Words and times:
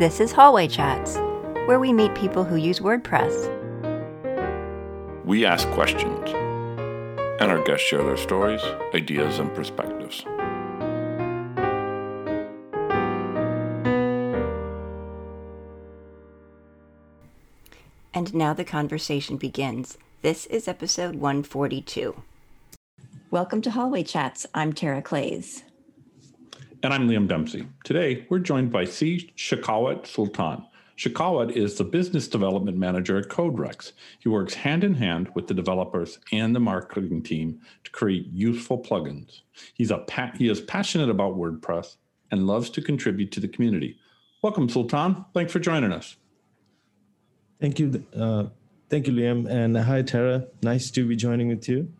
This 0.00 0.18
is 0.18 0.32
Hallway 0.32 0.66
Chats, 0.66 1.16
where 1.66 1.78
we 1.78 1.92
meet 1.92 2.14
people 2.14 2.42
who 2.42 2.56
use 2.56 2.80
WordPress. 2.80 3.36
We 5.26 5.44
ask 5.44 5.68
questions, 5.72 6.30
and 7.38 7.50
our 7.50 7.62
guests 7.64 7.86
share 7.86 8.02
their 8.02 8.16
stories, 8.16 8.62
ideas, 8.94 9.38
and 9.38 9.54
perspectives. 9.54 10.24
And 18.14 18.32
now 18.32 18.54
the 18.54 18.64
conversation 18.64 19.36
begins. 19.36 19.98
This 20.22 20.46
is 20.46 20.66
episode 20.66 21.16
142. 21.16 22.22
Welcome 23.30 23.60
to 23.60 23.70
Hallway 23.72 24.04
Chats. 24.04 24.46
I'm 24.54 24.72
Tara 24.72 25.02
Claeys. 25.02 25.62
And 26.82 26.94
I'm 26.94 27.08
Liam 27.08 27.28
Dempsey. 27.28 27.68
Today, 27.84 28.26
we're 28.30 28.38
joined 28.38 28.72
by 28.72 28.86
C. 28.86 29.30
Shekhawat 29.36 30.06
Sultan. 30.06 30.64
Shakawat 30.96 31.50
is 31.50 31.74
the 31.74 31.84
business 31.84 32.26
development 32.26 32.78
manager 32.78 33.18
at 33.18 33.28
CodeRex. 33.28 33.92
He 34.18 34.30
works 34.30 34.54
hand 34.54 34.82
in 34.82 34.94
hand 34.94 35.28
with 35.34 35.46
the 35.46 35.52
developers 35.52 36.18
and 36.32 36.56
the 36.56 36.60
marketing 36.60 37.22
team 37.22 37.60
to 37.84 37.90
create 37.90 38.28
useful 38.28 38.78
plugins. 38.82 39.42
He's 39.74 39.90
a 39.90 39.98
pa- 39.98 40.32
he 40.34 40.48
is 40.48 40.62
passionate 40.62 41.10
about 41.10 41.36
WordPress 41.36 41.96
and 42.30 42.46
loves 42.46 42.70
to 42.70 42.80
contribute 42.80 43.30
to 43.32 43.40
the 43.40 43.48
community. 43.48 43.98
Welcome, 44.40 44.70
Sultan. 44.70 45.26
Thanks 45.34 45.52
for 45.52 45.58
joining 45.58 45.92
us. 45.92 46.16
Thank 47.60 47.78
you. 47.78 48.06
Uh, 48.16 48.44
thank 48.88 49.06
you, 49.06 49.12
Liam. 49.12 49.46
And 49.46 49.76
hi, 49.76 50.00
Tara. 50.00 50.46
Nice 50.62 50.90
to 50.92 51.06
be 51.06 51.14
joining 51.14 51.48
with 51.48 51.68
you. 51.68 51.92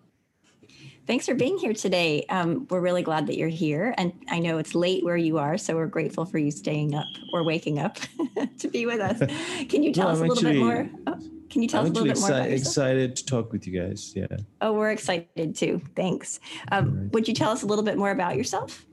Thanks 1.11 1.27
for 1.27 1.35
being 1.35 1.59
here 1.59 1.73
today. 1.73 2.25
Um, 2.29 2.69
we're 2.71 2.79
really 2.79 3.03
glad 3.03 3.27
that 3.27 3.37
you're 3.37 3.49
here. 3.49 3.93
And 3.99 4.13
I 4.29 4.39
know 4.39 4.59
it's 4.59 4.77
late 4.77 5.03
where 5.03 5.17
you 5.17 5.39
are, 5.39 5.59
so 5.59 5.75
we're 5.75 5.89
grateful 5.89 6.25
for 6.25 6.39
you 6.39 6.53
staying 6.53 6.95
up 6.95 7.09
or 7.33 7.43
waking 7.43 7.81
up 7.81 7.99
to 8.59 8.69
be 8.69 8.87
with 8.87 9.01
us. 9.01 9.19
Can 9.69 9.83
you 9.83 9.93
tell 9.93 10.07
well, 10.07 10.15
us 10.15 10.21
a 10.21 10.23
little 10.23 10.37
actually, 10.37 10.53
bit 10.53 10.63
more? 10.63 10.91
Oh, 11.09 11.19
can 11.51 11.63
you 11.63 11.69
tell 11.69 11.81
I'm 11.81 11.87
us 11.87 11.91
a 11.91 11.95
little 11.95 12.13
bit 12.15 12.21
more? 12.21 12.33
I'm 12.33 12.53
excited 12.53 13.17
to 13.17 13.27
talk 13.27 13.51
with 13.51 13.67
you 13.67 13.81
guys. 13.81 14.13
Yeah. 14.15 14.29
Oh, 14.61 14.73
we're 14.73 14.93
excited 14.93 15.57
too. 15.57 15.83
Thanks. 15.97 16.39
Um, 16.71 16.97
right. 16.97 17.13
Would 17.13 17.27
you 17.27 17.35
tell 17.35 17.51
us 17.51 17.65
a 17.65 17.67
little 17.67 17.83
bit 17.83 17.99
more 17.99 18.13
about 18.13 18.37
yourself? 18.37 18.87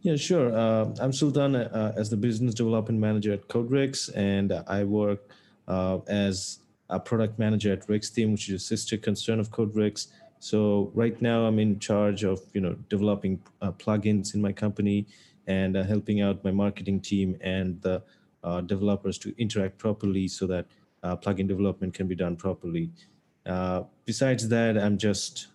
Yeah, 0.00 0.16
sure. 0.16 0.56
Uh, 0.56 0.94
I'm 1.00 1.12
Sultan 1.12 1.54
uh, 1.54 1.92
as 1.94 2.08
the 2.08 2.16
business 2.16 2.54
development 2.54 2.98
manager 2.98 3.30
at 3.34 3.46
CodeRex, 3.48 4.16
and 4.16 4.54
I 4.66 4.84
work 4.84 5.28
uh, 5.68 5.98
as 6.06 6.60
a 6.88 6.98
product 6.98 7.38
manager 7.38 7.74
at 7.74 7.86
RexTheme, 7.88 8.32
which 8.32 8.48
is 8.48 8.54
a 8.54 8.64
sister 8.64 8.96
concern 8.96 9.38
of 9.38 9.50
CodeRex. 9.50 10.06
So 10.42 10.90
right 10.92 11.22
now 11.22 11.44
I'm 11.46 11.60
in 11.60 11.78
charge 11.78 12.24
of 12.24 12.40
you 12.52 12.60
know 12.60 12.74
developing 12.88 13.40
uh, 13.60 13.70
plugins 13.70 14.34
in 14.34 14.42
my 14.42 14.52
company 14.52 15.06
and 15.46 15.76
uh, 15.76 15.84
helping 15.84 16.20
out 16.20 16.42
my 16.42 16.50
marketing 16.50 16.98
team 17.00 17.36
and 17.40 17.80
the 17.82 18.02
uh, 18.42 18.60
developers 18.62 19.18
to 19.18 19.32
interact 19.38 19.78
properly 19.78 20.26
so 20.26 20.48
that 20.48 20.66
uh, 21.04 21.14
plugin 21.16 21.46
development 21.46 21.94
can 21.94 22.08
be 22.08 22.16
done 22.16 22.34
properly. 22.34 22.90
Uh, 23.46 23.84
besides 24.04 24.48
that, 24.48 24.76
I'm 24.76 24.98
just 24.98 25.46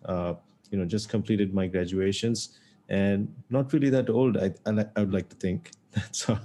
you 0.72 0.78
know 0.78 0.86
just 0.86 1.10
completed 1.10 1.54
my 1.54 1.68
graduations 1.68 2.58
and 2.88 3.28
not 3.50 3.74
really 3.74 3.90
that 3.90 4.10
old. 4.10 4.38
I 4.38 4.54
I, 4.66 4.86
I 4.96 5.00
would 5.02 5.14
like 5.14 5.28
to 5.28 5.36
think 5.36 5.72
that's 5.92 6.30
all. 6.30 6.40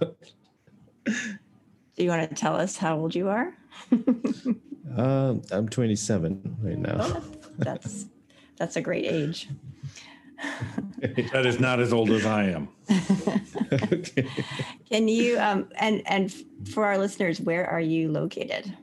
Do 1.05 2.03
you 2.03 2.09
want 2.09 2.29
to 2.29 2.35
tell 2.35 2.57
us 2.57 2.77
how 2.77 2.99
old 2.99 3.15
you 3.15 3.29
are? 3.29 3.55
uh, 4.97 5.35
I'm 5.53 5.69
27 5.69 6.57
right 6.61 6.79
now. 6.79 6.97
Oh, 6.99 7.23
that's 7.59 8.07
that's 8.57 8.77
a 8.77 8.81
great 8.81 9.07
age. 9.07 9.49
that 11.33 11.47
is 11.47 11.61
not 11.61 11.81
as 11.81 11.93
old 11.93 12.11
as 12.11 12.27
I 12.27 12.45
am. 12.45 12.69
okay. 13.83 14.27
Can 14.91 15.09
you 15.09 15.39
um, 15.39 15.69
and 15.77 16.03
and 16.07 16.33
for 16.69 16.85
our 16.85 16.99
listeners, 16.99 17.41
where 17.41 17.67
are 17.67 17.81
you 17.81 18.11
located? 18.11 18.77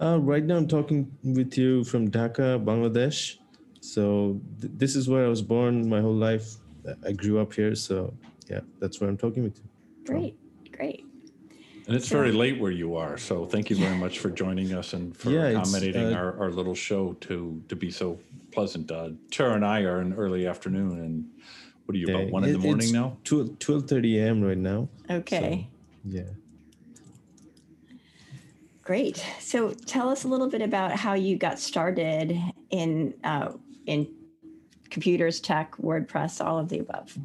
Uh, 0.00 0.18
right 0.18 0.44
now, 0.44 0.56
I'm 0.56 0.68
talking 0.68 1.10
with 1.22 1.58
you 1.58 1.84
from 1.84 2.10
Dhaka, 2.10 2.62
Bangladesh. 2.64 3.36
So 3.80 4.40
th- 4.60 4.72
this 4.76 4.96
is 4.96 5.08
where 5.08 5.26
I 5.26 5.28
was 5.28 5.42
born 5.42 5.88
my 5.88 6.00
whole 6.00 6.14
life. 6.14 6.54
I 7.06 7.12
grew 7.12 7.38
up 7.38 7.52
here, 7.52 7.74
so 7.74 8.14
yeah, 8.48 8.60
that's 8.78 9.00
where 9.00 9.10
I'm 9.10 9.18
talking 9.18 9.42
with 9.42 9.58
you. 9.58 9.64
Great, 10.06 10.36
great. 10.72 11.04
And 11.86 11.96
it's 11.96 12.08
very 12.08 12.32
late 12.32 12.60
where 12.60 12.70
you 12.70 12.96
are, 12.96 13.18
so 13.18 13.44
thank 13.44 13.68
you 13.68 13.76
very 13.76 13.96
much 13.96 14.20
for 14.20 14.30
joining 14.30 14.72
us 14.72 14.92
and 14.92 15.16
for 15.16 15.30
yeah, 15.30 15.48
accommodating 15.48 16.14
uh, 16.14 16.16
our, 16.16 16.38
our 16.40 16.50
little 16.50 16.74
show 16.74 17.14
to 17.14 17.62
to 17.68 17.76
be 17.76 17.90
so 17.90 18.18
pleasant. 18.52 18.90
Uh, 18.90 19.10
Tara 19.30 19.54
and 19.54 19.64
I 19.64 19.82
are 19.82 20.00
in 20.00 20.12
early 20.12 20.46
afternoon, 20.46 21.00
and 21.00 21.24
what 21.86 21.94
are 21.94 21.98
you 21.98 22.06
about 22.08 22.30
one 22.30 22.44
in 22.44 22.52
the 22.52 22.58
morning 22.58 22.92
now? 22.92 23.16
12, 23.24 23.58
12.30 23.58 24.16
a.m. 24.18 24.42
right 24.42 24.58
now. 24.58 24.88
Okay. 25.10 25.68
So, 26.04 26.10
yeah. 26.10 26.22
Great. 28.82 29.24
So 29.38 29.70
tell 29.72 30.08
us 30.08 30.24
a 30.24 30.28
little 30.28 30.48
bit 30.48 30.62
about 30.62 30.92
how 30.92 31.14
you 31.14 31.36
got 31.36 31.58
started 31.58 32.36
in 32.70 33.14
uh, 33.22 33.52
in 33.86 34.08
computers, 34.90 35.40
tech, 35.40 35.76
WordPress, 35.76 36.44
all 36.44 36.58
of 36.58 36.68
the 36.68 36.80
above. 36.80 37.16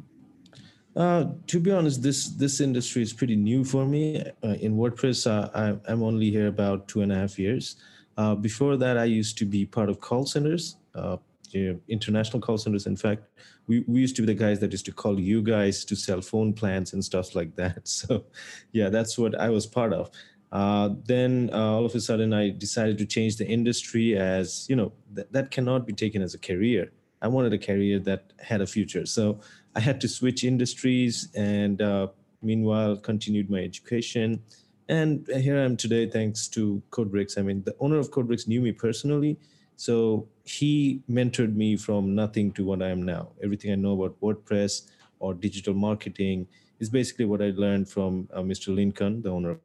Uh, 0.94 1.26
to 1.46 1.60
be 1.60 1.70
honest, 1.70 2.02
this 2.02 2.28
this 2.28 2.60
industry 2.60 3.02
is 3.02 3.12
pretty 3.12 3.36
new 3.36 3.64
for 3.64 3.84
me. 3.84 4.22
Uh, 4.42 4.54
in 4.60 4.76
WordPress, 4.76 5.26
uh, 5.26 5.50
I, 5.54 5.92
am 5.92 6.02
only 6.02 6.30
here 6.30 6.46
about 6.46 6.88
two 6.88 7.02
and 7.02 7.12
a 7.12 7.16
half 7.16 7.38
years. 7.38 7.76
Uh, 8.16 8.34
before 8.34 8.76
that, 8.78 8.96
I 8.96 9.04
used 9.04 9.36
to 9.38 9.44
be 9.44 9.66
part 9.66 9.90
of 9.90 10.00
call 10.00 10.24
centers, 10.24 10.76
uh, 10.96 11.16
you 11.50 11.72
know, 11.72 11.80
international 11.88 12.40
call 12.40 12.58
centers. 12.58 12.86
In 12.86 12.96
fact, 12.96 13.24
we, 13.66 13.84
we 13.86 14.00
used 14.00 14.16
to 14.16 14.22
be 14.22 14.26
the 14.26 14.34
guys 14.34 14.58
that 14.60 14.72
used 14.72 14.86
to 14.86 14.92
call 14.92 15.18
you 15.18 15.42
guys 15.42 15.84
to 15.84 15.96
sell 15.96 16.20
phone 16.20 16.52
plans 16.52 16.92
and 16.92 17.04
stuff 17.04 17.34
like 17.34 17.54
that. 17.56 17.82
So, 17.88 18.24
yeah, 18.72 18.88
that's 18.88 19.16
what 19.16 19.38
I 19.38 19.48
was 19.48 19.66
part 19.66 19.92
of. 19.92 20.10
Uh, 20.52 20.90
then 21.04 21.50
all 21.52 21.84
of 21.84 21.94
a 21.94 22.00
sudden, 22.00 22.32
I 22.32 22.50
decided 22.50 22.98
to 22.98 23.06
change 23.06 23.36
the 23.36 23.46
industry 23.46 24.16
as 24.16 24.66
you 24.68 24.76
know 24.76 24.92
th- 25.14 25.28
that 25.32 25.50
cannot 25.50 25.86
be 25.86 25.92
taken 25.92 26.22
as 26.22 26.34
a 26.34 26.38
career. 26.38 26.92
I 27.22 27.28
wanted 27.28 27.52
a 27.52 27.58
career 27.58 27.98
that 28.00 28.32
had 28.38 28.60
a 28.60 28.66
future. 28.66 29.06
So 29.06 29.40
I 29.74 29.80
had 29.80 30.00
to 30.02 30.08
switch 30.08 30.44
industries 30.44 31.28
and 31.34 31.80
uh, 31.82 32.08
meanwhile 32.42 32.96
continued 32.96 33.50
my 33.50 33.60
education. 33.60 34.42
And 34.88 35.26
here 35.28 35.58
I 35.58 35.64
am 35.64 35.76
today, 35.76 36.08
thanks 36.08 36.46
to 36.48 36.82
CodeRex. 36.90 37.38
I 37.38 37.42
mean, 37.42 37.64
the 37.64 37.74
owner 37.80 37.98
of 37.98 38.10
CodeRex 38.10 38.46
knew 38.46 38.60
me 38.60 38.72
personally. 38.72 39.38
So 39.76 40.28
he 40.44 41.02
mentored 41.08 41.54
me 41.54 41.76
from 41.76 42.14
nothing 42.14 42.52
to 42.52 42.64
what 42.64 42.82
I 42.82 42.88
am 42.88 43.02
now. 43.02 43.32
Everything 43.42 43.72
I 43.72 43.74
know 43.76 43.92
about 43.92 44.20
WordPress 44.20 44.88
or 45.18 45.34
digital 45.34 45.74
marketing 45.74 46.46
is 46.80 46.88
basically 46.88 47.24
what 47.24 47.42
I 47.42 47.50
learned 47.50 47.88
from 47.88 48.28
uh, 48.32 48.40
Mr. 48.40 48.74
Lincoln, 48.74 49.22
the 49.22 49.30
owner 49.30 49.50
of 49.50 49.60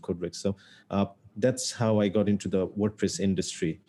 CodeRex. 0.00 0.36
So 0.36 0.56
uh, 0.90 1.06
that's 1.36 1.72
how 1.72 2.00
I 2.00 2.08
got 2.08 2.28
into 2.28 2.48
the 2.48 2.68
WordPress 2.68 3.20
industry. 3.20 3.80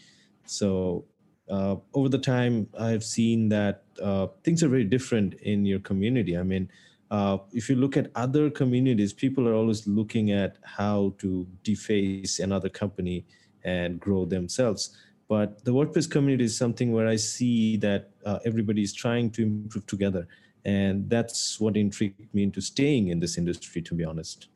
So 0.45 1.05
uh, 1.49 1.75
over 1.93 2.09
the 2.09 2.17
time, 2.17 2.67
I've 2.79 3.03
seen 3.03 3.49
that 3.49 3.83
uh, 4.01 4.27
things 4.43 4.63
are 4.63 4.69
very 4.69 4.85
different 4.85 5.35
in 5.35 5.65
your 5.65 5.79
community. 5.79 6.37
I 6.37 6.43
mean, 6.43 6.69
uh, 7.11 7.37
if 7.53 7.69
you 7.69 7.75
look 7.75 7.95
at 7.95 8.11
other 8.15 8.49
communities, 8.49 9.13
people 9.13 9.47
are 9.47 9.53
always 9.53 9.85
looking 9.87 10.31
at 10.31 10.57
how 10.63 11.13
to 11.19 11.47
deface 11.63 12.39
another 12.39 12.69
company 12.69 13.25
and 13.63 13.99
grow 13.99 14.25
themselves. 14.25 14.97
But 15.27 15.63
the 15.63 15.71
WordPress 15.71 16.09
community 16.09 16.45
is 16.45 16.57
something 16.57 16.91
where 16.91 17.07
I 17.07 17.15
see 17.15 17.77
that 17.77 18.11
uh, 18.25 18.39
everybody 18.45 18.81
is 18.81 18.93
trying 18.93 19.31
to 19.31 19.43
improve 19.43 19.85
together. 19.87 20.27
And 20.65 21.09
that's 21.09 21.59
what 21.59 21.75
intrigued 21.75 22.33
me 22.33 22.43
into 22.43 22.61
staying 22.61 23.09
in 23.09 23.19
this 23.19 23.37
industry, 23.37 23.81
to 23.81 23.95
be 23.95 24.03
honest. 24.03 24.47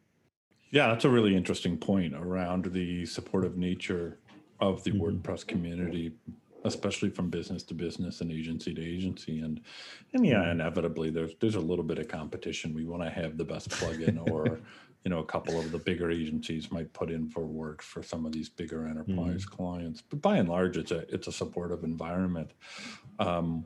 Yeah, 0.72 0.88
that's 0.88 1.06
a 1.06 1.10
really 1.10 1.36
interesting 1.36 1.78
point 1.78 2.14
around 2.14 2.66
the 2.66 3.06
supportive 3.06 3.58
nature 3.58 4.20
of 4.60 4.84
the 4.84 4.92
mm-hmm. 4.92 5.22
WordPress 5.22 5.46
community 5.48 6.14
especially 6.64 7.10
from 7.10 7.30
business 7.30 7.64
to 7.64 7.74
business 7.74 8.22
and 8.22 8.32
agency 8.32 8.74
to 8.74 8.84
agency 8.84 9.40
and 9.40 9.62
and 10.14 10.26
yeah 10.26 10.36
mm-hmm. 10.36 10.52
inevitably 10.52 11.10
there's 11.10 11.32
there's 11.40 11.56
a 11.56 11.60
little 11.60 11.84
bit 11.84 12.00
of 12.00 12.08
competition 12.08 12.74
we 12.74 12.86
want 12.86 13.02
to 13.02 13.10
have 13.10 13.38
the 13.38 13.44
best 13.44 13.70
plugin 13.70 14.20
or 14.32 14.60
you 15.08 15.10
know 15.10 15.20
a 15.20 15.26
couple 15.26 15.58
of 15.58 15.72
the 15.72 15.78
bigger 15.78 16.12
agencies 16.12 16.70
might 16.70 16.92
put 16.92 17.10
in 17.10 17.30
for 17.30 17.46
work 17.46 17.82
for 17.82 18.04
some 18.04 18.26
of 18.26 18.34
these 18.34 18.50
bigger 18.50 18.86
enterprise 18.86 19.46
mm-hmm. 19.46 19.56
clients 19.56 20.02
but 20.02 20.22
by 20.22 20.36
and 20.36 20.50
large 20.50 20.76
it's 20.76 20.92
a 20.92 21.06
it's 21.08 21.28
a 21.28 21.32
supportive 21.32 21.86
environment 21.86 22.52
um, 23.20 23.66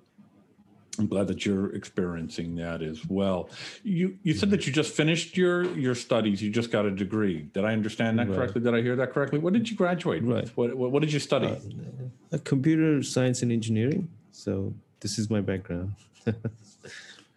I'm 1.00 1.08
glad 1.08 1.26
that 1.30 1.44
you're 1.44 1.74
experiencing 1.74 2.56
that 2.58 2.84
as 2.84 3.08
well. 3.08 3.50
You 3.82 4.20
you 4.24 4.34
said 4.34 4.52
that 4.52 4.68
you 4.68 4.74
just 4.74 4.94
finished 4.94 5.36
your 5.36 5.64
your 5.76 5.96
studies. 5.96 6.44
You 6.44 6.52
just 6.52 6.70
got 6.70 6.86
a 6.86 6.92
degree. 6.92 7.48
Did 7.54 7.64
I 7.64 7.72
understand 7.72 8.20
that 8.20 8.28
right. 8.28 8.36
correctly? 8.36 8.62
Did 8.62 8.76
I 8.76 8.82
hear 8.82 8.98
that 8.98 9.14
correctly? 9.14 9.40
What 9.40 9.54
did 9.54 9.70
you 9.70 9.78
graduate 9.78 10.22
right. 10.24 10.44
with? 10.44 10.58
What, 10.58 10.76
what, 10.76 10.92
what 10.92 11.02
did 11.02 11.14
you 11.14 11.20
study? 11.20 11.48
Uh, 11.48 12.38
computer 12.44 13.02
science 13.02 13.42
and 13.42 13.52
engineering. 13.54 14.10
So 14.32 14.74
this 15.00 15.18
is 15.18 15.30
my 15.30 15.40
background. 15.40 15.96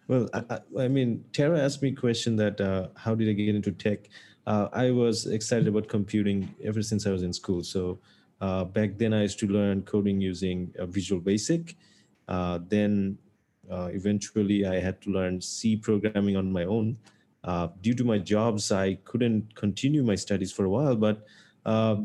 well, 0.07 0.29
I, 0.33 0.59
I, 0.79 0.87
mean, 0.87 1.23
Tara 1.33 1.59
asked 1.59 1.81
me 1.81 1.89
a 1.89 1.95
question 1.95 2.35
that 2.35 2.61
uh, 2.61 2.87
how 2.95 3.15
did 3.15 3.29
I 3.29 3.33
get 3.33 3.55
into 3.55 3.71
tech? 3.71 4.09
Uh, 4.45 4.67
I 4.71 4.91
was 4.91 5.25
excited 5.25 5.67
about 5.67 5.87
computing 5.87 6.53
ever 6.63 6.83
since 6.83 7.07
I 7.07 7.11
was 7.11 7.23
in 7.23 7.33
school. 7.33 7.63
So 7.63 7.99
uh, 8.39 8.65
back 8.65 8.97
then 8.97 9.13
I 9.13 9.23
used 9.23 9.39
to 9.39 9.47
learn 9.47 9.81
coding 9.81 10.21
using 10.21 10.71
uh, 10.77 10.85
Visual 10.85 11.19
Basic. 11.19 11.75
Uh, 12.27 12.59
then 12.67 13.17
uh, 13.71 13.89
eventually 13.91 14.67
I 14.67 14.79
had 14.79 15.01
to 15.01 15.09
learn 15.09 15.41
C 15.41 15.75
programming 15.75 16.37
on 16.37 16.51
my 16.51 16.65
own. 16.65 16.97
due 17.81 17.95
to 17.95 18.03
my 18.03 18.19
jobs, 18.19 18.71
I 18.71 18.95
couldn't 19.05 19.55
continue 19.55 20.03
my 20.03 20.15
studies 20.15 20.51
for 20.51 20.65
a 20.65 20.69
while. 20.69 20.95
But 20.95 21.25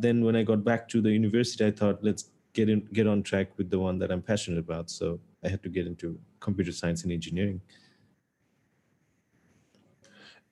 then 0.01 0.25
when 0.25 0.37
I 0.37 0.43
got 0.43 0.65
back 0.65 0.89
to 0.89 1.03
the 1.03 1.11
university, 1.11 1.67
I 1.67 1.71
thought, 1.71 2.03
let's 2.03 2.31
get 2.55 2.71
in, 2.71 2.89
get 2.95 3.07
on 3.07 3.23
track 3.23 3.49
with 3.59 3.69
the 3.69 3.79
one 3.79 3.99
that 3.99 4.11
I'm 4.11 4.23
passionate 4.23 4.59
about. 4.59 4.89
So 4.89 5.21
I 5.45 5.49
had 5.49 5.63
to 5.63 5.69
get 5.69 5.87
into 5.87 6.19
computer 6.41 6.73
science 6.73 7.03
and 7.03 7.13
engineering. 7.13 7.61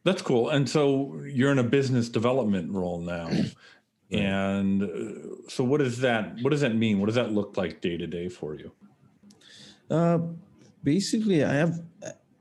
That's 0.09 0.23
cool. 0.23 0.49
And 0.49 0.67
so 0.67 1.21
you're 1.27 1.53
in 1.53 1.59
a 1.59 1.71
business 1.79 2.09
development 2.09 2.73
role 2.73 3.01
now. 3.01 3.29
And 4.11 4.83
uh, 4.83 5.51
so 5.51 5.63
what 5.63 5.81
does 5.81 5.99
that 6.01 6.41
what 6.41 6.49
does 6.49 6.63
that 6.63 6.75
mean? 6.75 6.99
What 6.99 7.09
does 7.09 7.15
that 7.17 7.31
look 7.31 7.59
like 7.59 7.83
day 7.83 7.99
to 7.99 8.07
day 8.07 8.31
for 8.31 8.55
you? 8.55 8.73
Uh, 9.91 10.21
basically, 10.83 11.45
I 11.45 11.53
have 11.53 11.83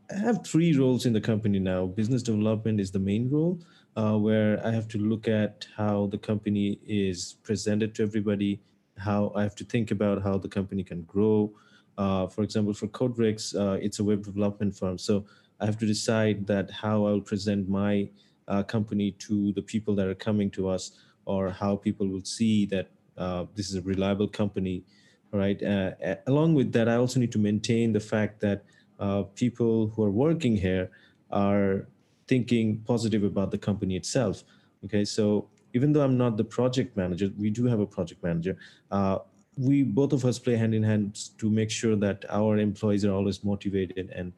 I 0.09 0.17
have 0.27 0.47
three 0.47 0.71
roles 0.77 1.05
in 1.05 1.11
the 1.11 1.19
company 1.19 1.59
now. 1.59 1.87
Business 1.87 2.23
development 2.23 2.79
is 2.79 2.91
the 2.91 2.99
main 2.99 3.29
role, 3.29 3.59
uh, 3.97 4.15
where 4.17 4.65
I 4.65 4.71
have 4.71 4.87
to 4.93 4.97
look 4.97 5.27
at 5.27 5.67
how 5.75 6.07
the 6.07 6.17
company 6.17 6.79
is 6.87 7.35
presented 7.43 7.93
to 7.95 8.03
everybody, 8.03 8.61
how 8.97 9.33
I 9.35 9.43
have 9.43 9.55
to 9.55 9.65
think 9.65 9.91
about 9.91 10.23
how 10.23 10.37
the 10.37 10.47
company 10.47 10.85
can 10.85 11.01
grow. 11.01 11.51
Uh, 11.97 12.27
for 12.27 12.43
example, 12.43 12.73
for 12.73 12.87
Coderex, 12.87 13.53
uh, 13.59 13.77
it's 13.81 13.99
a 13.99 14.05
web 14.05 14.23
development 14.23 14.73
firm, 14.73 14.97
so 14.97 15.25
I 15.59 15.65
have 15.65 15.77
to 15.79 15.85
decide 15.85 16.47
that 16.47 16.69
how 16.69 17.05
I'll 17.07 17.21
present 17.21 17.67
my 17.67 18.09
uh, 18.47 18.63
company 18.63 19.11
to 19.11 19.51
the 19.53 19.61
people 19.61 19.95
that 19.95 20.07
are 20.07 20.15
coming 20.15 20.49
to 20.51 20.69
us, 20.69 20.91
or 21.25 21.49
how 21.49 21.75
people 21.75 22.07
will 22.07 22.23
see 22.23 22.65
that 22.67 22.89
uh, 23.17 23.45
this 23.55 23.69
is 23.69 23.75
a 23.75 23.81
reliable 23.81 24.27
company, 24.27 24.83
right? 25.31 25.61
Uh, 25.61 25.91
along 26.27 26.53
with 26.53 26.71
that, 26.73 26.87
I 26.87 26.95
also 26.95 27.19
need 27.19 27.31
to 27.33 27.39
maintain 27.39 27.91
the 27.91 27.99
fact 27.99 28.39
that 28.41 28.63
uh, 28.99 29.23
people 29.35 29.89
who 29.89 30.03
are 30.03 30.11
working 30.11 30.55
here 30.55 30.89
are 31.31 31.87
thinking 32.27 32.79
positive 32.85 33.23
about 33.23 33.51
the 33.51 33.57
company 33.57 33.95
itself. 33.95 34.43
Okay, 34.85 35.03
so 35.03 35.49
even 35.73 35.91
though 35.91 36.01
I'm 36.01 36.17
not 36.17 36.37
the 36.37 36.43
project 36.43 36.95
manager, 36.95 37.29
we 37.37 37.49
do 37.49 37.65
have 37.65 37.79
a 37.79 37.85
project 37.85 38.23
manager. 38.23 38.57
Uh, 38.91 39.19
we 39.57 39.83
both 39.83 40.13
of 40.13 40.23
us 40.23 40.37
play 40.39 40.55
hand 40.55 40.73
in 40.75 40.83
hand 40.83 41.37
to 41.39 41.49
make 41.49 41.71
sure 41.71 41.95
that 41.95 42.25
our 42.29 42.57
employees 42.57 43.03
are 43.03 43.11
always 43.11 43.43
motivated 43.43 44.13
and 44.15 44.31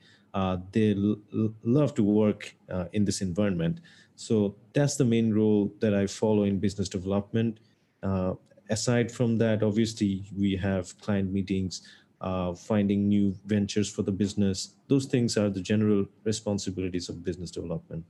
they 0.71 0.93
l- 0.93 1.53
love 1.63 1.93
to 1.95 2.03
work 2.03 2.55
uh, 2.71 2.85
in 2.93 3.05
this 3.05 3.21
environment. 3.21 3.79
So 4.15 4.55
that's 4.73 4.95
the 4.97 5.05
main 5.05 5.33
role 5.33 5.73
that 5.79 5.93
I 5.93 6.07
follow 6.07 6.43
in 6.43 6.59
business 6.59 6.89
development. 6.89 7.59
Uh, 8.03 8.33
aside 8.69 9.11
from 9.11 9.37
that, 9.37 9.63
obviously, 9.63 10.25
we 10.37 10.55
have 10.57 10.97
client 10.99 11.31
meetings 11.31 11.81
uh, 12.21 12.53
finding 12.53 13.07
new 13.07 13.35
ventures 13.45 13.89
for 13.89 14.01
the 14.01 14.11
business. 14.11 14.75
Those 14.87 15.05
things 15.05 15.37
are 15.37 15.49
the 15.49 15.61
general 15.61 16.05
responsibilities 16.23 17.09
of 17.09 17.23
business 17.23 17.51
development 17.51 18.03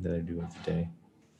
that 0.00 0.14
I 0.14 0.18
do 0.18 0.42
every 0.42 0.62
day. 0.64 0.88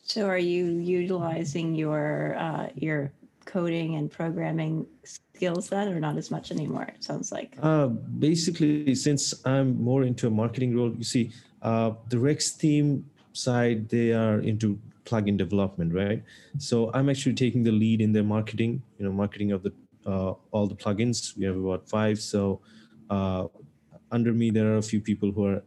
So, 0.03 0.27
are 0.27 0.39
you 0.39 0.67
utilizing 0.79 1.75
your 1.75 2.35
uh, 2.39 2.69
your 2.75 3.13
coding 3.51 3.97
and 3.97 4.11
programming 4.11 4.87
skills 5.05 5.69
then, 5.69 5.89
or 5.93 6.01
not 6.01 6.17
as 6.17 6.31
much 6.31 6.51
anymore? 6.51 6.87
It 6.97 7.03
sounds 7.03 7.33
like. 7.33 7.57
Uh, 7.61 7.89
basically, 7.89 8.95
since 8.95 9.35
I'm 9.45 9.83
more 9.83 10.05
into 10.05 10.27
a 10.29 10.31
marketing 10.31 10.77
role, 10.77 10.95
you 10.97 11.05
see, 11.05 11.33
uh, 11.63 11.93
the 12.09 12.17
RexTheme 12.17 13.03
side 13.33 13.89
they 13.89 14.13
are 14.13 14.41
into 14.41 14.79
plugin 15.05 15.37
development, 15.37 15.93
right? 15.93 16.23
So 16.59 16.91
I'm 16.95 17.09
actually 17.11 17.35
taking 17.35 17.63
the 17.65 17.73
lead 17.73 18.01
in 18.01 18.13
their 18.13 18.23
marketing, 18.23 18.83
you 18.99 19.05
know, 19.05 19.13
marketing 19.13 19.53
of 19.53 19.63
the 19.63 19.73
uh, 20.07 20.35
all 20.53 20.67
the 20.67 20.77
plugins. 20.77 21.37
We 21.37 21.45
have 21.45 21.57
about 21.57 21.89
five. 21.89 22.19
So 22.21 22.61
uh, 23.11 23.47
under 24.11 24.33
me, 24.33 24.51
there 24.51 24.69
are 24.73 24.79
a 24.79 24.89
few 24.93 25.01
people 25.01 25.33
who 25.33 25.47
are 25.47 25.63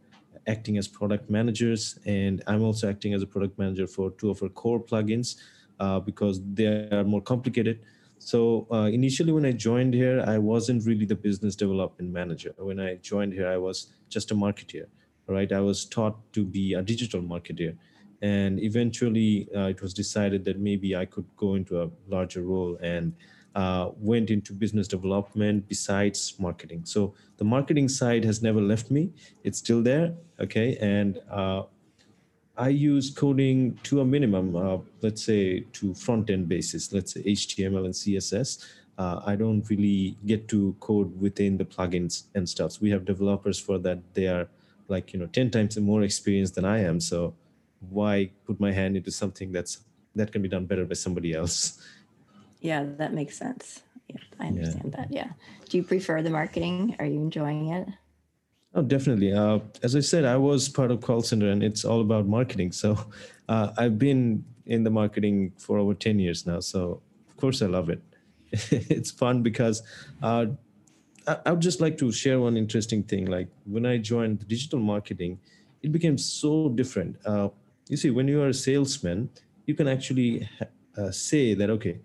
acting 0.47 0.77
as 0.77 0.87
product 0.87 1.29
managers, 1.29 1.99
and 2.05 2.43
I'm 2.47 2.63
also 2.63 2.89
acting 2.89 3.13
as 3.13 3.21
a 3.21 3.27
product 3.27 3.59
manager 3.59 3.87
for 3.87 4.11
two 4.11 4.29
of 4.29 4.41
our 4.41 4.49
core 4.49 4.81
plugins 4.83 5.35
uh, 5.79 5.99
because 5.99 6.41
they 6.53 6.65
are 6.91 7.03
more 7.03 7.21
complicated. 7.21 7.79
So 8.19 8.67
uh, 8.71 8.89
initially, 8.91 9.31
when 9.31 9.45
I 9.45 9.51
joined 9.51 9.93
here, 9.93 10.23
I 10.25 10.37
wasn't 10.37 10.85
really 10.85 11.05
the 11.05 11.15
business 11.15 11.55
development 11.55 12.11
manager. 12.11 12.53
When 12.57 12.79
I 12.79 12.95
joined 12.95 13.33
here, 13.33 13.47
I 13.47 13.57
was 13.57 13.87
just 14.09 14.31
a 14.31 14.35
marketer. 14.35 14.85
Right, 15.25 15.51
I 15.53 15.61
was 15.61 15.85
taught 15.85 16.17
to 16.33 16.43
be 16.43 16.73
a 16.73 16.81
digital 16.81 17.21
marketer, 17.21 17.77
and 18.21 18.59
eventually, 18.59 19.47
uh, 19.55 19.67
it 19.67 19.81
was 19.81 19.93
decided 19.93 20.43
that 20.43 20.59
maybe 20.59 20.97
I 20.97 21.05
could 21.05 21.25
go 21.37 21.55
into 21.55 21.81
a 21.81 21.89
larger 22.09 22.41
role 22.41 22.77
and 22.81 23.13
uh, 23.55 23.91
went 23.97 24.29
into 24.29 24.53
business 24.53 24.87
development 24.87 25.67
besides 25.67 26.33
marketing. 26.39 26.85
So 26.85 27.13
the 27.37 27.43
marketing 27.43 27.87
side 27.87 28.23
has 28.23 28.41
never 28.41 28.61
left 28.61 28.89
me. 28.91 29.11
It's 29.43 29.59
still 29.59 29.81
there. 29.81 30.13
Okay. 30.39 30.77
And 30.81 31.19
uh, 31.29 31.63
I 32.57 32.69
use 32.69 33.09
coding 33.09 33.79
to 33.83 34.01
a 34.01 34.05
minimum, 34.05 34.55
uh, 34.55 34.77
let's 35.01 35.23
say 35.23 35.61
to 35.73 35.93
front 35.95 36.29
end 36.29 36.47
basis, 36.47 36.93
let's 36.93 37.13
say 37.13 37.23
HTML 37.23 37.85
and 37.85 37.93
CSS. 37.93 38.63
Uh, 38.97 39.21
I 39.25 39.35
don't 39.35 39.67
really 39.69 40.15
get 40.27 40.47
to 40.49 40.75
code 40.79 41.19
within 41.19 41.57
the 41.57 41.65
plugins 41.65 42.25
and 42.35 42.47
stuff. 42.47 42.73
So 42.73 42.79
we 42.81 42.91
have 42.91 43.05
developers 43.05 43.59
for 43.59 43.79
that. 43.79 43.99
They 44.13 44.27
are 44.27 44.47
like, 44.87 45.13
you 45.13 45.19
know, 45.19 45.25
10 45.25 45.49
times 45.49 45.77
more 45.79 46.03
experienced 46.03 46.53
than 46.53 46.65
I 46.65 46.83
am. 46.83 46.99
So 46.99 47.33
why 47.89 48.29
put 48.45 48.59
my 48.59 48.71
hand 48.71 48.95
into 48.97 49.09
something 49.11 49.51
that's 49.51 49.79
that 50.15 50.31
can 50.31 50.43
be 50.43 50.47
done 50.47 50.65
better 50.65 50.85
by 50.85 50.93
somebody 50.93 51.33
else? 51.33 51.81
Yeah, 52.61 52.85
that 52.97 53.13
makes 53.13 53.35
sense. 53.35 53.81
Yeah, 54.07 54.21
I 54.39 54.47
understand 54.47 54.93
yeah. 54.93 54.97
that. 54.97 55.11
Yeah. 55.11 55.29
Do 55.69 55.77
you 55.77 55.83
prefer 55.83 56.21
the 56.21 56.29
marketing? 56.29 56.95
Are 56.99 57.05
you 57.05 57.19
enjoying 57.19 57.69
it? 57.69 57.87
Oh, 58.75 58.81
definitely. 58.81 59.31
Uh, 59.33 59.59
as 59.83 59.95
I 59.95 59.99
said, 59.99 60.25
I 60.25 60.37
was 60.37 60.67
part 60.67 60.89
of 60.91 61.01
call 61.01 61.21
center, 61.21 61.49
and 61.49 61.61
it's 61.63 61.85
all 61.85 62.01
about 62.01 62.25
marketing. 62.25 62.71
So 62.71 62.97
uh, 63.49 63.71
I've 63.77 63.99
been 63.99 64.43
in 64.65 64.83
the 64.83 64.89
marketing 64.89 65.53
for 65.57 65.77
over 65.77 65.93
ten 65.93 66.19
years 66.19 66.47
now. 66.47 66.59
So 66.59 67.01
of 67.29 67.37
course, 67.37 67.61
I 67.61 67.67
love 67.67 67.89
it. 67.89 68.01
it's 68.71 69.11
fun 69.11 69.43
because 69.43 69.83
uh, 70.23 70.47
I, 71.27 71.37
I 71.45 71.51
would 71.51 71.61
just 71.61 71.81
like 71.81 71.97
to 71.99 72.11
share 72.11 72.39
one 72.39 72.57
interesting 72.57 73.03
thing. 73.03 73.25
Like 73.25 73.47
when 73.65 73.85
I 73.85 73.97
joined 73.97 74.47
digital 74.47 74.79
marketing, 74.79 75.39
it 75.83 75.91
became 75.91 76.17
so 76.17 76.69
different. 76.69 77.17
Uh, 77.25 77.49
you 77.89 77.97
see, 77.97 78.09
when 78.09 78.27
you 78.27 78.41
are 78.41 78.47
a 78.47 78.53
salesman, 78.53 79.29
you 79.67 79.75
can 79.75 79.87
actually 79.87 80.49
uh, 80.97 81.11
say 81.11 81.53
that 81.53 81.69
okay 81.69 81.99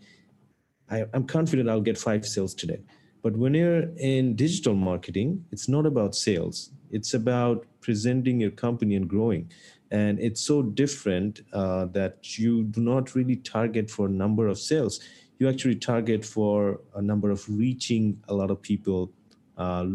I, 0.91 1.05
I'm 1.13 1.25
confident 1.27 1.69
I'll 1.69 1.81
get 1.81 1.99
five 1.99 2.27
sales 2.27 2.55
today. 2.55 2.81
But 3.23 3.37
when 3.37 3.55
you're 3.55 3.91
in 3.97 4.37
digital 4.37 4.75
marketing, 4.75 5.45
it's 5.51 5.69
not 5.69 5.87
about 5.87 6.15
sales. 6.15 6.71
It's 6.91 7.15
about 7.15 7.67
presenting 7.81 8.41
your 8.41 8.51
company 8.51 8.95
and 8.95 9.09
growing. 9.09 9.51
And 9.91 10.21
it's 10.21 10.41
so 10.41 10.63
different 10.63 11.41
uh, 11.53 11.87
that 11.87 12.39
you 12.39 12.65
do 12.65 12.81
not 12.81 13.15
really 13.15 13.37
target 13.37 13.91
for 13.91 14.07
a 14.07 14.11
number 14.11 14.47
of 14.47 14.59
sales. 14.59 15.01
You 15.39 15.49
actually 15.49 15.77
target 15.77 16.25
for 16.25 16.81
a 16.95 17.03
number 17.03 17.31
of 17.31 17.45
reaching 17.49 18.23
a 18.29 18.35
lot 18.35 18.51
of 18.51 18.61
people, 18.61 19.11
uh, 19.57 19.87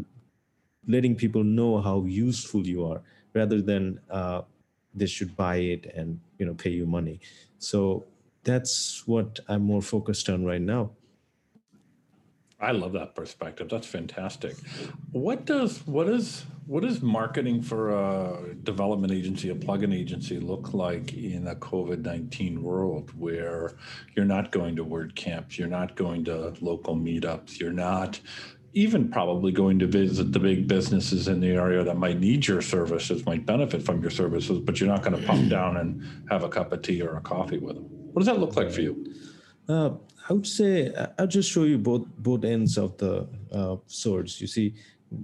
letting 0.88 1.16
people 1.16 1.44
know 1.44 1.82
how 1.82 2.06
useful 2.06 2.66
you 2.66 2.86
are, 2.86 3.02
rather 3.34 3.62
than 3.62 4.00
uh, 4.10 4.42
they 4.94 5.06
should 5.06 5.36
buy 5.36 5.58
it 5.58 5.92
and 5.96 6.20
you 6.38 6.46
know 6.46 6.54
pay 6.54 6.70
you 6.70 6.86
money. 6.86 7.20
So 7.60 8.06
that's 8.44 9.08
what 9.08 9.40
I'm 9.48 9.64
more 9.64 9.82
focused 9.82 10.30
on 10.30 10.46
right 10.46 10.62
now. 10.62 10.92
I 12.64 12.72
love 12.72 12.94
that 12.94 13.14
perspective. 13.14 13.68
That's 13.70 13.88
fantastic. 13.88 14.56
What 15.12 15.46
does 15.46 15.86
what 15.86 16.08
is 16.08 16.46
what 16.66 16.86
is 16.86 17.02
marketing 17.02 17.62
for 17.62 17.92
a 17.92 18.56
development 18.64 19.12
agency, 19.12 19.50
a 19.50 19.56
plugin 19.56 19.94
agency, 19.94 20.40
look 20.40 20.74
like 20.74 21.14
in 21.14 21.48
a 21.48 21.56
COVID 21.56 22.04
nineteen 22.04 22.64
world 22.64 23.12
where 23.20 23.76
you're 24.16 24.26
not 24.26 24.52
going 24.52 24.78
to 24.78 24.86
WordCamps, 24.86 25.58
you're 25.58 25.68
not 25.68 25.96
going 25.96 26.24
to 26.26 26.54
local 26.62 26.96
meetups, 26.96 27.60
you're 27.60 27.74
not 27.74 28.20
even 28.74 29.10
probably 29.10 29.52
going 29.52 29.78
to 29.80 29.86
visit 29.86 30.32
the 30.32 30.40
big 30.40 30.68
businesses 30.68 31.28
in 31.28 31.40
the 31.42 31.50
area 31.50 31.84
that 31.84 31.98
might 31.98 32.20
need 32.20 32.48
your 32.48 32.62
services, 32.62 33.26
might 33.26 33.46
benefit 33.46 33.84
from 33.84 34.02
your 34.02 34.10
services, 34.10 34.58
but 34.60 34.80
you're 34.80 34.90
not 34.90 35.04
going 35.04 35.16
to 35.16 35.28
pop 35.28 35.48
down 35.48 35.78
and 35.78 36.04
have 36.30 36.44
a 36.44 36.50
cup 36.50 36.72
of 36.72 36.82
tea 36.82 37.02
or 37.02 37.18
a 37.18 37.22
coffee 37.22 37.60
with 37.60 37.76
them. 37.76 37.84
What 38.14 38.22
does 38.22 38.26
that 38.26 38.40
look 38.40 38.56
like 38.56 38.72
for 38.72 38.82
you? 38.82 39.14
Uh, 39.70 39.92
I 40.30 40.34
would 40.34 40.48
say 40.48 40.94
I'll 41.20 41.28
just 41.28 41.52
show 41.52 41.64
you 41.64 41.78
both 41.78 42.08
both 42.18 42.46
ends 42.46 42.78
of 42.78 42.98
the 42.98 43.28
uh, 43.52 43.78
swords. 43.88 44.40
You 44.40 44.48
see, 44.48 44.76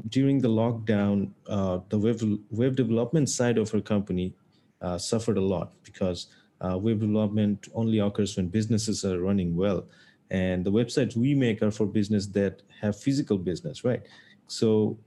during 0.09 0.39
the 0.39 0.49
lockdown, 0.49 1.31
uh, 1.47 1.79
the 1.89 1.97
web 1.97 2.21
web 2.51 2.75
development 2.75 3.29
side 3.29 3.57
of 3.57 3.69
her 3.71 3.81
company 3.81 4.33
uh, 4.81 4.97
suffered 4.97 5.37
a 5.37 5.41
lot 5.41 5.71
because 5.83 6.27
uh, 6.61 6.77
web 6.77 6.99
development 6.99 7.67
only 7.73 7.99
occurs 7.99 8.35
when 8.35 8.47
businesses 8.47 9.05
are 9.05 9.19
running 9.21 9.55
well, 9.55 9.85
and 10.31 10.65
the 10.65 10.71
websites 10.71 11.15
we 11.15 11.33
make 11.33 11.61
are 11.61 11.71
for 11.71 11.85
business 11.85 12.27
that 12.27 12.61
have 12.81 12.99
physical 12.99 13.37
business, 13.37 13.85
right? 13.85 14.03
So 14.47 14.97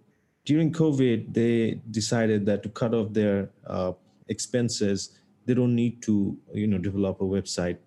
during 0.46 0.72
COVID, 0.72 1.34
they 1.34 1.80
decided 1.90 2.46
that 2.46 2.62
to 2.62 2.68
cut 2.70 2.94
off 2.94 3.12
their 3.12 3.50
uh, 3.66 3.92
expenses 4.28 5.18
they 5.44 5.54
don't 5.54 5.74
need 5.74 6.00
to 6.02 6.36
you 6.54 6.66
know 6.66 6.78
develop 6.78 7.20
a 7.20 7.24
website 7.24 7.78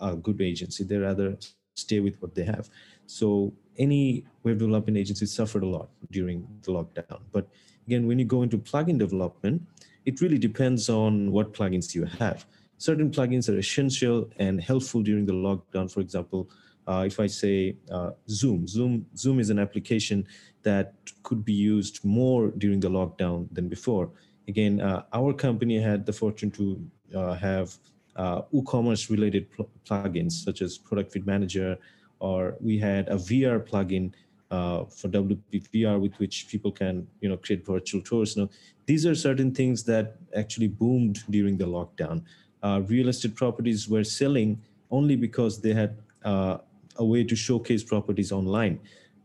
a 0.00 0.14
good 0.14 0.40
agency 0.40 0.84
they 0.84 0.96
rather 0.96 1.36
stay 1.74 2.00
with 2.00 2.16
what 2.20 2.34
they 2.34 2.44
have 2.44 2.68
so 3.06 3.52
any 3.78 4.24
web 4.44 4.58
development 4.58 4.96
agency 4.96 5.26
suffered 5.26 5.62
a 5.62 5.66
lot 5.66 5.88
during 6.10 6.46
the 6.62 6.72
lockdown 6.72 7.20
but 7.32 7.48
again 7.86 8.06
when 8.06 8.18
you 8.18 8.24
go 8.24 8.42
into 8.42 8.58
plugin 8.58 8.98
development 8.98 9.60
it 10.04 10.20
really 10.20 10.38
depends 10.38 10.88
on 10.88 11.32
what 11.32 11.52
plugins 11.54 11.94
you 11.94 12.04
have. 12.04 12.46
Certain 12.78 13.10
plugins 13.10 13.48
are 13.48 13.58
essential 13.58 14.28
and 14.38 14.60
helpful 14.60 15.02
during 15.02 15.26
the 15.26 15.32
lockdown. 15.32 15.90
For 15.90 16.00
example, 16.00 16.50
uh, 16.86 17.04
if 17.06 17.18
I 17.18 17.26
say 17.26 17.76
uh, 17.90 18.10
Zoom, 18.28 18.66
Zoom, 18.66 19.06
Zoom 19.16 19.40
is 19.40 19.48
an 19.48 19.58
application 19.58 20.26
that 20.62 20.94
could 21.22 21.44
be 21.44 21.52
used 21.52 22.04
more 22.04 22.50
during 22.58 22.80
the 22.80 22.90
lockdown 22.90 23.48
than 23.52 23.68
before. 23.68 24.10
Again, 24.48 24.80
uh, 24.80 25.04
our 25.14 25.32
company 25.32 25.78
had 25.78 26.04
the 26.04 26.12
fortune 26.12 26.50
to 26.52 26.84
uh, 27.16 27.34
have 27.34 27.78
uh, 28.16 28.42
WooCommerce 28.52 29.10
related 29.10 29.50
pl- 29.50 29.68
plugins 29.84 30.32
such 30.32 30.62
as 30.62 30.78
Product 30.78 31.12
Feed 31.12 31.26
Manager, 31.26 31.78
or 32.20 32.56
we 32.60 32.78
had 32.78 33.08
a 33.08 33.16
VR 33.16 33.60
plugin 33.60 34.12
uh, 34.50 34.84
for 34.84 35.08
WP 35.08 35.68
VR 35.72 36.00
with 36.00 36.14
which 36.18 36.46
people 36.48 36.70
can 36.70 37.06
you 37.20 37.28
know 37.28 37.36
create 37.36 37.64
virtual 37.66 38.00
tours. 38.00 38.36
Now, 38.36 38.48
these 38.86 39.06
are 39.06 39.14
certain 39.14 39.52
things 39.52 39.82
that 39.84 40.16
actually 40.36 40.68
boomed 40.68 41.24
during 41.30 41.56
the 41.56 41.66
lockdown. 41.66 42.22
Uh, 42.62 42.82
real 42.86 43.08
estate 43.08 43.34
properties 43.34 43.88
were 43.88 44.04
selling 44.04 44.60
only 44.90 45.16
because 45.16 45.60
they 45.60 45.72
had 45.72 45.96
uh, 46.24 46.58
a 46.96 47.04
way 47.04 47.24
to 47.24 47.36
showcase 47.36 47.82
properties 47.82 48.32
online. 48.32 48.80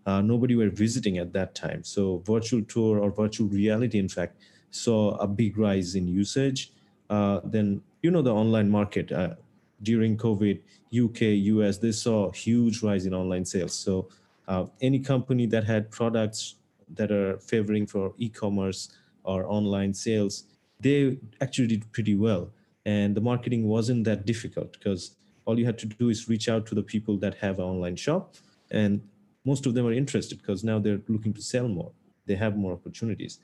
Uh, 0.06 0.22
nobody 0.22 0.56
were 0.56 0.70
visiting 0.70 1.20
at 1.20 1.32
that 1.34 1.54
time. 1.54 1.84
So 1.84 2.24
virtual 2.26 2.64
tour 2.64 3.00
or 3.00 3.12
virtual 3.12 3.48
reality, 3.48 4.00
in 4.00 4.10
fact, 4.10 4.36
saw 4.72 5.16
a 5.18 5.28
big 5.28 5.58
rise 5.58 5.96
in 5.96 6.08
usage. 6.08 6.72
Uh, 7.10 7.42
then 7.44 7.82
you 8.02 8.12
know 8.12 8.22
the 8.22 8.34
online 8.34 8.70
market 8.70 9.12
uh, 9.12 9.36
during 9.82 10.18
COVID, 10.18 10.60
UK, 10.94 11.22
US, 11.56 11.78
they 11.78 11.92
saw 11.92 12.32
huge 12.32 12.84
rise 12.84 13.06
in 13.06 13.14
online 13.14 13.46
sales. 13.46 13.74
So 13.74 14.10
uh, 14.48 14.66
any 14.82 15.00
company 15.00 15.46
that 15.48 15.64
had 15.64 15.92
products 15.92 16.56
that 16.96 17.12
are 17.12 17.38
favoring 17.38 17.86
for 17.86 18.14
e-commerce 18.18 18.90
or 19.24 19.46
online 19.46 19.94
sales, 19.94 20.46
they 20.80 21.18
actually 21.42 21.68
did 21.68 21.92
pretty 21.92 22.16
well. 22.16 22.50
And 22.86 23.16
the 23.16 23.22
marketing 23.22 23.68
wasn't 23.68 24.06
that 24.06 24.26
difficult 24.26 24.74
because 24.74 25.12
all 25.50 25.58
you 25.58 25.66
had 25.66 25.80
to 25.80 25.88
do 25.88 26.10
is 26.10 26.30
reach 26.30 26.48
out 26.48 26.68
to 26.68 26.76
the 26.76 26.84
people 26.84 27.18
that 27.18 27.34
have 27.36 27.58
an 27.58 27.66
online 27.66 27.96
shop 27.96 28.36
and 28.70 29.02
most 29.46 29.66
of 29.66 29.74
them 29.74 29.86
are 29.88 29.94
interested 29.94 30.38
because 30.38 30.64
now 30.64 30.78
they're 30.78 31.02
looking 31.08 31.34
to 31.34 31.42
sell 31.42 31.68
more 31.68 31.92
they 32.28 32.36
have 32.36 32.56
more 32.56 32.74
opportunities 32.74 33.40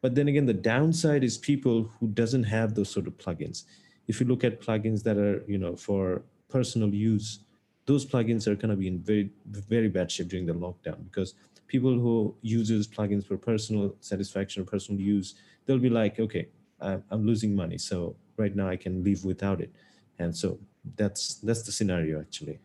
but 0.00 0.14
then 0.14 0.26
again 0.28 0.46
the 0.46 0.54
downside 0.54 1.22
is 1.22 1.36
people 1.36 1.90
who 1.98 2.06
doesn't 2.08 2.44
have 2.44 2.74
those 2.74 2.88
sort 2.88 3.06
of 3.06 3.16
plugins 3.18 3.64
if 4.10 4.20
you 4.20 4.26
look 4.32 4.42
at 4.48 4.60
plugins 4.66 5.02
that 5.06 5.18
are 5.26 5.36
you 5.52 5.60
know 5.64 5.74
for 5.86 6.22
personal 6.56 6.90
use 7.10 7.28
those 7.90 8.04
plugins 8.12 8.46
are 8.48 8.56
going 8.62 8.74
to 8.74 8.80
be 8.84 8.88
in 8.92 8.98
very 9.10 9.26
very 9.74 9.90
bad 9.96 10.08
shape 10.14 10.28
during 10.32 10.46
the 10.50 10.58
lockdown 10.64 10.98
because 11.08 11.34
people 11.74 11.94
who 12.04 12.14
uses 12.42 12.88
plugins 12.96 13.24
for 13.28 13.36
personal 13.50 13.84
satisfaction 14.10 14.62
or 14.62 14.66
personal 14.74 15.00
use 15.00 15.28
they'll 15.64 15.86
be 15.88 15.94
like 16.00 16.14
okay 16.26 16.44
i'm 16.82 17.22
losing 17.30 17.52
money 17.62 17.78
so 17.90 18.16
right 18.42 18.54
now 18.60 18.68
i 18.74 18.76
can 18.84 19.04
live 19.04 19.24
without 19.24 19.60
it. 19.60 19.70
And 20.20 20.36
so 20.36 20.58
that's 20.96 21.36
that's 21.36 21.62
the 21.62 21.72
scenario 21.72 22.20
actually. 22.20 22.58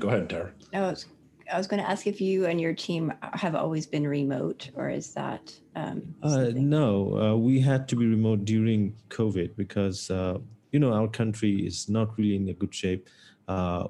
Go 0.00 0.08
ahead 0.08 0.28
tara. 0.28 0.50
I 0.74 0.80
was, 0.80 1.06
I 1.52 1.56
was 1.56 1.66
going 1.66 1.82
to 1.82 1.88
ask 1.88 2.06
if 2.06 2.20
you 2.20 2.46
and 2.46 2.60
your 2.60 2.74
team 2.74 3.12
have 3.32 3.54
always 3.54 3.86
been 3.86 4.06
remote 4.06 4.70
or 4.74 4.88
is 4.88 5.14
that 5.14 5.52
um, 5.76 6.02
uh, 6.22 6.50
no 6.54 7.18
uh, 7.18 7.36
we 7.36 7.60
had 7.60 7.88
to 7.88 7.96
be 7.96 8.06
remote 8.06 8.44
during 8.44 8.94
covid 9.08 9.56
because 9.56 10.10
uh, 10.10 10.38
you 10.72 10.78
know 10.78 10.92
our 10.92 11.08
country 11.08 11.66
is 11.66 11.88
not 11.88 12.16
really 12.18 12.36
in 12.36 12.48
a 12.48 12.52
good 12.52 12.74
shape 12.74 13.08
uh, 13.48 13.84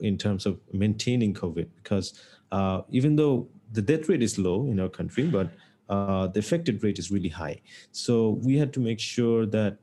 in 0.00 0.16
terms 0.18 0.46
of 0.46 0.58
maintaining 0.72 1.32
covid 1.34 1.68
because 1.82 2.14
uh, 2.52 2.82
even 2.90 3.16
though 3.16 3.48
the 3.72 3.82
death 3.82 4.08
rate 4.08 4.22
is 4.22 4.38
low 4.38 4.66
in 4.66 4.80
our 4.80 4.88
country 4.88 5.24
but 5.24 5.50
uh, 5.88 6.26
the 6.28 6.38
affected 6.38 6.82
rate 6.82 6.98
is 6.98 7.10
really 7.10 7.28
high 7.28 7.60
so 7.92 8.40
we 8.42 8.56
had 8.56 8.72
to 8.72 8.80
make 8.80 9.00
sure 9.00 9.46
that 9.46 9.76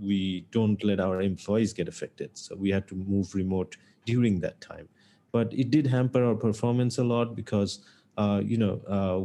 we 0.00 0.46
don't 0.50 0.82
let 0.84 1.00
our 1.00 1.22
employees 1.22 1.72
get 1.72 1.88
affected. 1.88 2.30
So 2.34 2.54
we 2.54 2.70
had 2.70 2.86
to 2.88 2.94
move 2.94 3.34
remote 3.34 3.76
during 4.04 4.40
that 4.40 4.60
time. 4.60 4.88
But 5.36 5.52
it 5.52 5.70
did 5.70 5.86
hamper 5.86 6.22
our 6.28 6.34
performance 6.34 6.98
a 6.98 7.04
lot 7.04 7.34
because, 7.40 7.80
uh, 8.16 8.40
you 8.52 8.58
know, 8.62 8.74
uh, 8.96 9.18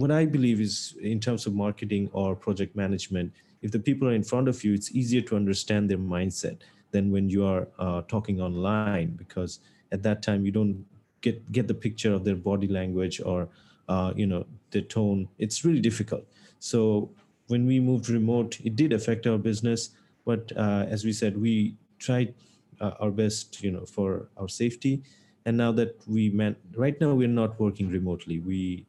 what 0.00 0.10
I 0.10 0.24
believe 0.36 0.60
is 0.60 0.94
in 1.00 1.18
terms 1.20 1.46
of 1.46 1.54
marketing 1.54 2.08
or 2.12 2.34
project 2.34 2.74
management, 2.74 3.32
if 3.60 3.70
the 3.70 3.78
people 3.78 4.08
are 4.08 4.16
in 4.20 4.24
front 4.32 4.48
of 4.48 4.64
you, 4.64 4.72
it's 4.74 4.90
easier 5.00 5.22
to 5.28 5.36
understand 5.36 5.90
their 5.90 5.98
mindset 5.98 6.58
than 6.92 7.10
when 7.12 7.28
you 7.28 7.44
are 7.44 7.68
uh, 7.78 8.00
talking 8.14 8.40
online 8.40 9.10
because 9.22 9.60
at 9.92 10.02
that 10.02 10.22
time 10.22 10.44
you 10.46 10.52
don't 10.52 10.84
get 11.20 11.36
get 11.52 11.68
the 11.68 11.78
picture 11.86 12.12
of 12.12 12.24
their 12.24 12.40
body 12.50 12.68
language 12.78 13.20
or 13.32 13.48
uh, 13.88 14.12
you 14.16 14.26
know 14.26 14.44
their 14.72 14.86
tone. 14.96 15.28
It's 15.38 15.64
really 15.64 15.80
difficult. 15.80 16.24
So 16.58 17.10
when 17.48 17.66
we 17.66 17.80
moved 17.80 18.08
remote, 18.08 18.58
it 18.64 18.74
did 18.76 18.92
affect 18.92 19.26
our 19.26 19.38
business 19.38 19.90
but 20.24 20.52
uh, 20.56 20.86
as 20.88 21.04
we 21.04 21.12
said, 21.12 21.40
we 21.40 21.76
tried 21.98 22.34
uh, 22.80 22.92
our 23.00 23.10
best, 23.10 23.62
you 23.62 23.70
know, 23.70 23.84
for 23.84 24.28
our 24.36 24.48
safety. 24.48 25.02
And 25.44 25.56
now 25.56 25.72
that 25.72 25.96
we 26.06 26.30
met, 26.30 26.56
right 26.76 26.98
now 27.00 27.14
we're 27.14 27.28
not 27.28 27.58
working 27.58 27.90
remotely. 27.90 28.38
We 28.38 28.86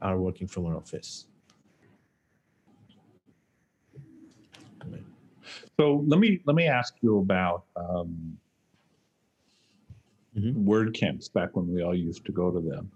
are 0.00 0.18
working 0.18 0.48
from 0.48 0.66
our 0.66 0.76
office. 0.76 1.26
So 5.78 6.04
let 6.06 6.20
me 6.20 6.40
let 6.44 6.54
me 6.54 6.66
ask 6.66 6.94
you 7.00 7.18
about 7.18 7.64
um, 7.76 8.36
mm-hmm. 10.36 10.68
WordCamps 10.68 11.32
back 11.32 11.56
when 11.56 11.72
we 11.72 11.82
all 11.82 11.94
used 11.94 12.24
to 12.26 12.32
go 12.32 12.50
to 12.50 12.60
them. 12.60 12.90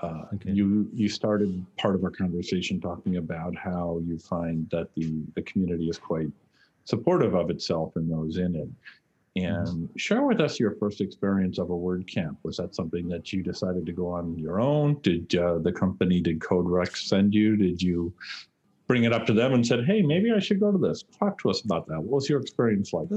Uh, 0.00 0.22
okay. 0.34 0.50
You 0.50 0.88
you 0.92 1.08
started 1.08 1.64
part 1.76 1.94
of 1.94 2.02
our 2.02 2.10
conversation 2.10 2.80
talking 2.80 3.16
about 3.16 3.54
how 3.54 4.00
you 4.04 4.18
find 4.18 4.68
that 4.70 4.88
the 4.94 5.22
the 5.34 5.42
community 5.42 5.88
is 5.88 5.98
quite 5.98 6.30
supportive 6.84 7.34
of 7.34 7.50
itself 7.50 7.96
and 7.96 8.10
those 8.10 8.38
in 8.38 8.56
it. 8.56 8.68
And 9.36 9.66
mm-hmm. 9.66 9.96
share 9.96 10.22
with 10.22 10.40
us 10.40 10.60
your 10.60 10.76
first 10.76 11.00
experience 11.00 11.58
of 11.58 11.70
a 11.70 11.74
WordCamp. 11.74 12.36
Was 12.44 12.56
that 12.58 12.74
something 12.74 13.08
that 13.08 13.32
you 13.32 13.42
decided 13.42 13.84
to 13.86 13.92
go 13.92 14.08
on 14.08 14.38
your 14.38 14.60
own? 14.60 15.00
Did 15.00 15.34
uh, 15.34 15.58
the 15.58 15.72
company, 15.72 16.20
did 16.20 16.38
CodeRex 16.38 17.08
send 17.08 17.34
you? 17.34 17.56
Did 17.56 17.82
you 17.82 18.12
bring 18.86 19.04
it 19.04 19.12
up 19.12 19.26
to 19.26 19.32
them 19.32 19.54
and 19.54 19.66
said, 19.66 19.84
hey, 19.86 20.02
maybe 20.02 20.30
I 20.30 20.38
should 20.38 20.60
go 20.60 20.70
to 20.70 20.78
this? 20.78 21.04
Talk 21.18 21.40
to 21.42 21.50
us 21.50 21.62
about 21.62 21.88
that. 21.88 22.00
What 22.00 22.12
was 22.12 22.28
your 22.28 22.40
experience 22.40 22.92
like? 22.92 23.08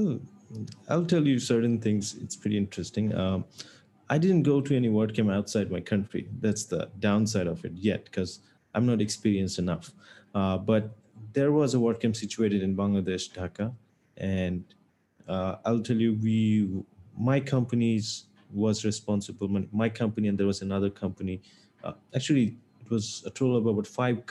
I'll 0.88 1.04
tell 1.04 1.24
you 1.24 1.38
certain 1.38 1.78
things. 1.78 2.16
It's 2.20 2.34
pretty 2.34 2.56
interesting. 2.56 3.14
Um, 3.14 3.44
I 4.10 4.18
didn't 4.18 4.42
go 4.42 4.60
to 4.60 4.74
any 4.74 4.88
WordCamp 4.88 5.32
outside 5.32 5.70
my 5.70 5.80
country. 5.80 6.26
That's 6.40 6.64
the 6.64 6.88
downside 6.98 7.46
of 7.46 7.64
it 7.64 7.72
yet, 7.74 8.06
because 8.06 8.40
I'm 8.74 8.86
not 8.86 9.00
experienced 9.00 9.58
enough. 9.58 9.92
Uh, 10.34 10.58
but 10.58 10.96
there 11.32 11.52
was 11.52 11.74
a 11.74 11.76
WordCamp 11.76 12.16
situated 12.16 12.62
in 12.62 12.74
Bangladesh, 12.74 13.30
Dhaka, 13.30 13.72
and 14.16 14.64
uh, 15.28 15.56
I'll 15.64 15.80
tell 15.80 15.96
you, 15.96 16.18
we 16.22 16.68
my 17.16 17.40
company's 17.40 18.24
was 18.52 18.84
responsible. 18.84 19.48
My 19.72 19.88
company 19.88 20.28
and 20.28 20.38
there 20.38 20.46
was 20.46 20.62
another 20.62 20.90
company. 20.90 21.42
Uh, 21.84 21.92
actually, 22.14 22.56
it 22.80 22.90
was 22.90 23.22
a 23.26 23.30
total 23.30 23.56
of 23.56 23.66
about 23.66 23.86
five 23.86 24.22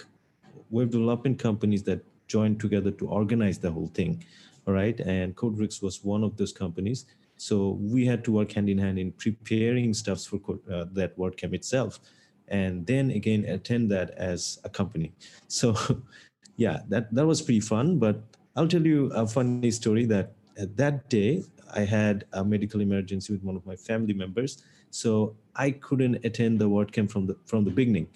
web 0.70 0.92
development 0.92 1.40
companies 1.40 1.84
that 1.84 2.04
joined 2.28 2.60
together 2.60 2.92
to 2.92 3.08
organize 3.08 3.58
the 3.58 3.72
whole 3.72 3.88
thing. 3.88 4.24
All 4.68 4.74
right, 4.74 5.00
and 5.00 5.36
CodeRex 5.36 5.82
was 5.82 6.04
one 6.04 6.24
of 6.24 6.36
those 6.36 6.52
companies. 6.52 7.06
So 7.38 7.78
we 7.80 8.06
had 8.06 8.24
to 8.26 8.32
work 8.32 8.52
hand 8.52 8.68
in 8.68 8.78
hand 8.78 8.98
in 9.00 9.12
preparing 9.14 9.94
stuffs 9.94 10.26
for 10.26 10.40
uh, 10.72 10.86
that 10.94 11.18
WordCamp 11.18 11.54
itself, 11.54 12.00
and 12.48 12.86
then 12.86 13.12
again 13.12 13.46
attend 13.46 13.92
that 13.92 14.12
as 14.18 14.60
a 14.64 14.70
company. 14.70 15.14
So 15.48 15.78
yeah, 16.58 16.82
that 16.90 17.14
that 17.14 17.26
was 17.26 17.42
pretty 17.42 17.62
fun. 17.62 18.00
But 18.00 18.22
I'll 18.56 18.68
tell 18.68 18.86
you 18.86 19.12
a 19.14 19.28
funny 19.28 19.72
story 19.72 20.06
that 20.06 20.34
that 20.58 21.10
day 21.10 21.44
I 21.74 21.82
had 21.82 22.26
a 22.34 22.44
medical 22.44 22.82
emergency 22.82 23.34
with 23.34 23.44
one 23.44 23.56
of 23.56 23.66
my 23.66 23.76
family 23.76 24.14
members, 24.14 24.64
so 24.90 25.36
I 25.56 25.72
couldn't 25.72 26.24
attend 26.26 26.60
the 26.60 26.70
WordCamp 26.70 27.12
from 27.12 27.28
the 27.28 27.36
from 27.46 27.66
the 27.66 27.72
beginning. 27.72 28.08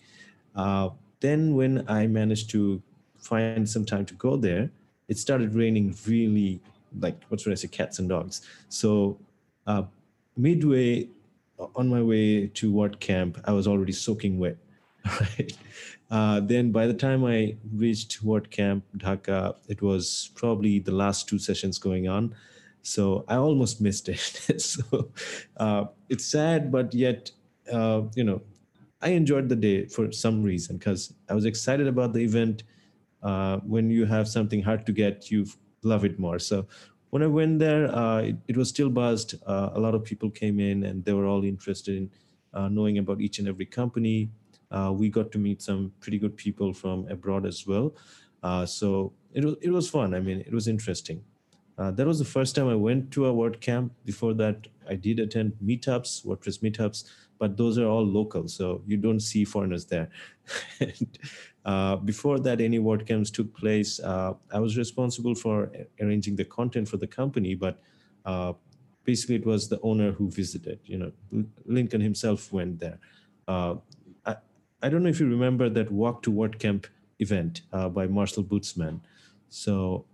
Uh, 0.55 0.89
then 1.19 1.55
when 1.55 1.86
I 1.88 2.07
managed 2.07 2.50
to 2.51 2.81
find 3.17 3.69
some 3.69 3.86
time 3.86 4.05
to 4.05 4.13
go 4.15 4.36
there, 4.36 4.71
it 5.07 5.17
started 5.17 5.53
raining 5.53 5.95
really 6.07 6.60
like 7.00 7.21
what 7.29 7.39
should 7.39 7.51
I 7.51 7.55
say, 7.55 7.67
cats 7.67 8.00
and 8.00 8.10
dogs. 8.10 8.41
So 8.69 9.17
uh, 9.67 9.83
midway 10.36 11.07
on 11.75 11.89
my 11.89 12.01
way 12.01 12.48
to 12.48 12.71
WordCamp, 12.71 13.41
I 13.45 13.51
was 13.51 13.67
already 13.67 13.93
soaking 13.93 14.39
wet. 14.39 14.57
Right. 15.19 15.53
Uh, 16.12 16.41
then 16.41 16.74
by 16.74 16.86
the 16.86 16.94
time 16.94 17.24
I 17.24 17.56
reached 17.74 18.24
WordCamp 18.24 18.82
Dhaka, 18.98 19.56
it 19.70 19.82
was 19.82 20.30
probably 20.36 20.80
the 20.80 20.91
last 20.91 21.30
two 21.30 21.39
sessions 21.39 21.80
going 21.80 22.10
on. 22.10 22.36
So 22.82 23.24
I 23.30 23.36
almost 23.36 23.80
missed 23.88 24.10
it. 24.10 24.20
so 24.62 25.10
uh, 25.58 25.86
it's 26.10 26.25
sad, 26.25 26.70
but 26.70 26.94
yet, 26.94 27.32
uh, 27.72 28.01
you 28.13 28.25
know, 28.25 28.41
I 29.01 29.10
enjoyed 29.12 29.48
the 29.48 29.56
day 29.56 29.86
for 29.86 30.12
some 30.12 30.44
reason 30.44 30.77
because 30.77 31.13
I 31.30 31.34
was 31.34 31.46
excited 31.46 31.88
about 31.88 32.13
the 32.13 32.20
event. 32.20 32.63
Uh, 33.24 33.58
when 33.60 33.89
you 33.89 34.06
have 34.06 34.27
something 34.27 34.62
hard 34.62 34.86
to 34.88 34.91
get, 34.91 35.32
you 35.32 35.46
love 35.84 36.03
it 36.03 36.20
more. 36.20 36.39
So 36.39 36.68
when 37.12 37.24
I 37.24 37.27
went 37.27 37.60
there, 37.60 37.88
uh, 37.96 38.22
it, 38.22 38.36
it, 38.50 38.58
was 38.58 38.70
still 38.70 38.89
buzzed. 38.89 39.36
Uh, 39.46 39.70
a 39.74 39.80
lot 39.80 39.96
of 39.96 40.03
people 40.03 40.30
came 40.30 40.60
in 40.60 40.84
and 40.84 41.06
they 41.06 41.13
were 41.13 41.25
all 41.25 41.44
interested 41.44 41.98
in 41.98 42.74
knowing 42.74 42.98
about 42.98 43.22
each 43.22 43.39
and 43.39 43.48
every 43.48 43.65
company 43.65 44.30
uh, 44.71 44.93
we 44.95 45.09
got 45.09 45.31
to 45.31 45.37
meet 45.37 45.61
some 45.61 45.91
pretty 45.99 46.17
good 46.17 46.35
people 46.35 46.73
from 46.73 47.07
abroad 47.09 47.45
as 47.45 47.67
well. 47.67 47.95
Uh, 48.43 48.65
so 48.65 49.13
it 49.33 49.45
was 49.45 49.55
it 49.61 49.69
was 49.69 49.89
fun. 49.89 50.13
I 50.13 50.19
mean, 50.19 50.41
it 50.41 50.53
was 50.53 50.67
interesting. 50.67 51.23
Uh, 51.77 51.91
that 51.91 52.05
was 52.05 52.19
the 52.19 52.25
first 52.25 52.55
time 52.55 52.67
I 52.67 52.75
went 52.75 53.11
to 53.11 53.25
a 53.25 53.33
WordCamp. 53.33 53.91
Before 54.05 54.33
that, 54.35 54.67
I 54.87 54.95
did 54.95 55.19
attend 55.19 55.53
meetups, 55.63 56.25
WordPress 56.25 56.59
meetups, 56.59 57.05
but 57.39 57.57
those 57.57 57.77
are 57.79 57.87
all 57.87 58.05
local, 58.05 58.47
so 58.47 58.83
you 58.85 58.97
don't 58.97 59.19
see 59.19 59.45
foreigners 59.45 59.85
there. 59.85 60.09
and, 60.79 61.17
uh, 61.65 61.95
before 61.95 62.39
that, 62.39 62.61
any 62.61 62.77
WordCamps 62.77 63.33
took 63.33 63.55
place, 63.55 63.99
uh, 63.99 64.33
I 64.53 64.59
was 64.59 64.77
responsible 64.77 65.33
for 65.33 65.71
arranging 65.99 66.35
the 66.35 66.45
content 66.45 66.87
for 66.87 66.97
the 66.97 67.07
company, 67.07 67.55
but 67.55 67.79
uh, 68.25 68.53
basically 69.03 69.35
it 69.35 69.45
was 69.45 69.69
the 69.69 69.79
owner 69.81 70.11
who 70.11 70.29
visited. 70.29 70.79
You 70.85 70.97
know, 70.97 71.11
Lincoln 71.65 72.01
himself 72.01 72.51
went 72.53 72.79
there. 72.79 72.99
I, 74.81 74.89
don't 74.89 75.03
know 75.03 75.09
if 75.09 75.19
you 75.19 75.29
remember 75.29 75.69
that 75.69 75.91
Walk 75.91 76.23
to 76.23 76.31
WordCamp 76.31 76.85
event 77.19 77.61
uh, 77.71 77.89
by 77.89 78.07
Marcel 78.07 78.43
Bootsman. 78.43 79.00
So 79.50 80.05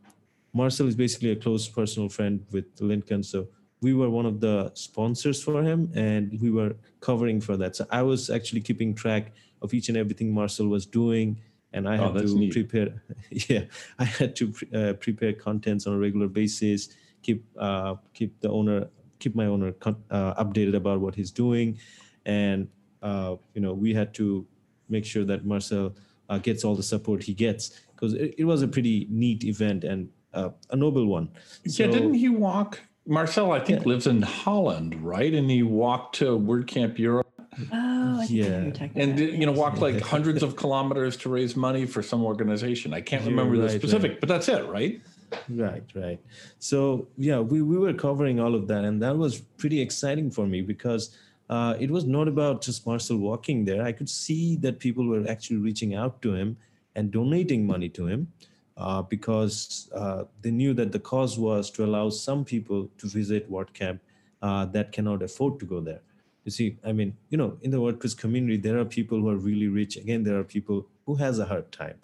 Marcel 0.54 0.88
is 0.88 0.96
basically 0.96 1.32
a 1.32 1.36
close 1.36 1.68
personal 1.68 2.10
friend 2.10 2.46
with 2.52 2.66
Lincoln. 2.80 3.24
So 3.24 3.48
we 3.82 3.94
were 3.94 4.10
one 4.10 4.26
of 4.26 4.40
the 4.40 4.72
sponsors 4.74 5.42
for 5.42 5.62
him 5.62 5.92
and 5.96 6.38
we 6.42 6.50
were 6.52 6.76
covering 7.00 7.40
for 7.40 7.58
that. 7.58 7.76
So 7.76 7.86
I 7.92 8.02
was 8.02 8.30
actually 8.30 8.62
keeping 8.62 8.96
track 8.96 9.34
of 9.62 9.74
each 9.74 9.90
and 9.90 9.98
everything 9.98 10.34
Marcel 10.34 10.68
was 10.68 10.86
doing. 10.86 11.40
And 11.74 11.88
I 11.88 11.98
oh, 11.98 12.14
had 12.14 12.28
to 12.28 12.36
neat. 12.36 12.54
prepare, 12.54 13.02
yeah, 13.30 13.66
I 14.00 14.06
had 14.06 14.36
to 14.38 14.54
uh, 14.74 14.94
prepare 14.94 15.34
contents 15.34 15.86
on 15.86 15.94
a 15.94 15.98
regular 15.98 16.28
basis, 16.28 16.90
keep 17.22 17.46
uh, 17.58 17.96
keep 18.14 18.40
the 18.40 18.50
owner, 18.50 18.88
keep 19.20 19.36
my 19.36 19.46
owner 19.46 19.74
uh, 19.86 20.44
updated 20.44 20.76
about 20.76 21.02
what 21.02 21.14
he's 21.14 21.30
doing, 21.30 21.78
and 22.26 22.70
uh, 23.02 23.36
you 23.54 23.62
know 23.62 23.74
we 23.74 23.94
had 23.94 24.14
to 24.14 24.48
make 24.90 25.06
sure 25.06 25.26
that 25.26 25.46
Marcel 25.46 25.96
uh, 26.30 26.38
gets 26.38 26.64
all 26.64 26.76
the 26.76 26.84
support 26.84 27.24
he 27.24 27.34
gets 27.34 27.82
because 27.96 28.14
it, 28.14 28.36
it, 28.38 28.44
was 28.46 28.62
a 28.62 28.68
pretty 28.68 29.08
neat 29.10 29.44
event 29.44 29.84
and 29.84 30.10
uh, 30.34 30.50
a 30.70 30.76
noble 30.76 31.08
one. 31.08 31.30
So, 31.68 31.84
yeah, 31.84 31.92
didn't 31.92 32.14
he 32.14 32.30
walk? 32.30 32.80
Marcel, 33.06 33.52
I 33.52 33.60
think, 33.60 33.80
yeah. 33.82 33.88
lives 33.88 34.08
in 34.08 34.22
Holland, 34.22 35.02
right? 35.04 35.34
And 35.34 35.50
he 35.50 35.64
walked 35.64 36.16
to 36.16 36.38
WordCamp 36.38 37.00
Europe. 37.00 37.28
Oh, 37.72 38.24
yeah. 38.30 38.72
And 38.96 39.18
you 39.20 39.46
know, 39.46 39.52
walked 39.52 39.80
like 39.80 40.02
hundreds 40.02 40.44
of 40.44 40.56
kilometers 40.62 41.18
to 41.18 41.30
raise 41.30 41.56
money 41.56 41.86
for 41.86 42.04
some 42.04 42.24
organization. 42.24 42.94
I 42.94 43.02
can't 43.02 43.26
remember 43.26 43.58
right, 43.58 43.72
the 43.72 43.80
specific, 43.80 44.12
right. 44.12 44.20
but 44.20 44.30
that's 44.30 44.50
it, 44.50 44.68
right? 44.68 45.02
Right, 45.50 45.84
right. 45.96 46.20
So 46.60 47.08
yeah, 47.18 47.40
we, 47.40 47.62
we 47.62 47.78
were 47.78 47.94
covering 47.94 48.40
all 48.40 48.56
of 48.56 48.68
that, 48.68 48.84
and 48.84 49.02
that 49.02 49.18
was 49.18 49.40
pretty 49.40 49.82
exciting 49.82 50.30
for 50.30 50.46
me 50.46 50.62
because 50.62 51.18
uh, 51.50 51.76
it 51.80 51.90
was 51.90 52.06
not 52.06 52.28
about 52.28 52.62
just 52.62 52.86
Marcel 52.86 53.18
walking 53.18 53.66
there. 53.66 53.84
I 53.84 53.92
could 53.92 54.10
see 54.10 54.56
that 54.58 54.80
people 54.80 55.08
were 55.08 55.26
actually 55.30 55.58
reaching 55.58 55.96
out 55.96 56.22
to 56.22 56.34
him 56.34 56.58
and 56.96 57.12
donating 57.12 57.66
money 57.66 57.90
to 57.90 58.08
him 58.08 58.32
uh, 58.76 59.02
because 59.02 59.90
uh, 59.96 60.24
they 60.42 60.52
knew 60.52 60.74
that 60.74 60.92
the 60.92 61.00
cause 61.00 61.38
was 61.40 61.72
to 61.72 61.86
allow 61.86 62.10
some 62.10 62.44
people 62.44 62.90
to 62.98 63.08
visit 63.08 63.50
WordCamp 63.52 64.00
uh, 64.42 64.66
that 64.66 64.92
cannot 64.92 65.24
afford 65.24 65.60
to 65.60 65.66
go 65.66 65.80
there. 65.80 66.02
You 66.44 66.52
see, 66.52 66.78
I 66.86 66.92
mean, 66.92 67.16
you 67.30 67.38
know, 67.38 67.58
in 67.62 67.72
the 67.72 67.78
WordPress 67.78 68.18
community, 68.18 68.58
there 68.58 68.78
are 68.80 68.86
people 68.86 69.20
who 69.20 69.30
are 69.30 69.38
really 69.38 69.68
rich. 69.68 69.98
Again, 69.98 70.24
there 70.24 70.40
are 70.40 70.44
people 70.44 70.88
who 71.06 71.16
has 71.16 71.40
a 71.40 71.46
hard 71.46 71.72
time, 71.72 71.96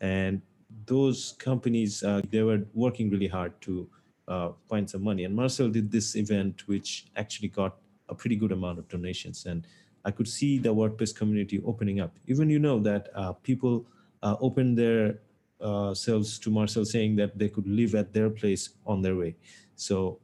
and 0.00 0.42
those 0.86 1.34
companies 1.38 2.02
uh, 2.02 2.20
they 2.30 2.42
were 2.42 2.62
working 2.74 3.10
really 3.10 3.26
hard 3.26 3.60
to 3.62 3.88
uh, 4.28 4.50
find 4.68 4.88
some 4.88 5.02
money. 5.02 5.24
And 5.24 5.34
Marcel 5.34 5.68
did 5.68 5.90
this 5.90 6.14
event, 6.14 6.68
which 6.68 7.06
actually 7.16 7.48
got 7.48 7.76
a 8.10 8.14
pretty 8.14 8.36
good 8.36 8.52
amount 8.52 8.78
of 8.78 8.88
donations, 8.88 9.46
and 9.46 9.66
I 10.04 10.10
could 10.10 10.28
see 10.28 10.58
the 10.58 10.74
WordPress 10.74 11.14
community 11.14 11.62
opening 11.64 12.00
up. 12.00 12.12
Even 12.26 12.50
you 12.50 12.58
know 12.58 12.78
that 12.80 13.08
uh, 13.14 13.32
people 13.32 13.86
opened 14.22 14.76
their 14.76 15.18
uh, 15.60 15.94
selves 15.94 16.38
to 16.38 16.50
Marcel 16.50 16.84
saying 16.84 17.16
that 17.16 17.38
they 17.38 17.48
could 17.48 17.66
live 17.66 17.94
at 17.94 18.12
their 18.12 18.30
place 18.30 18.70
on 18.86 19.02
their 19.02 19.16
way. 19.16 19.36
So 19.76 20.18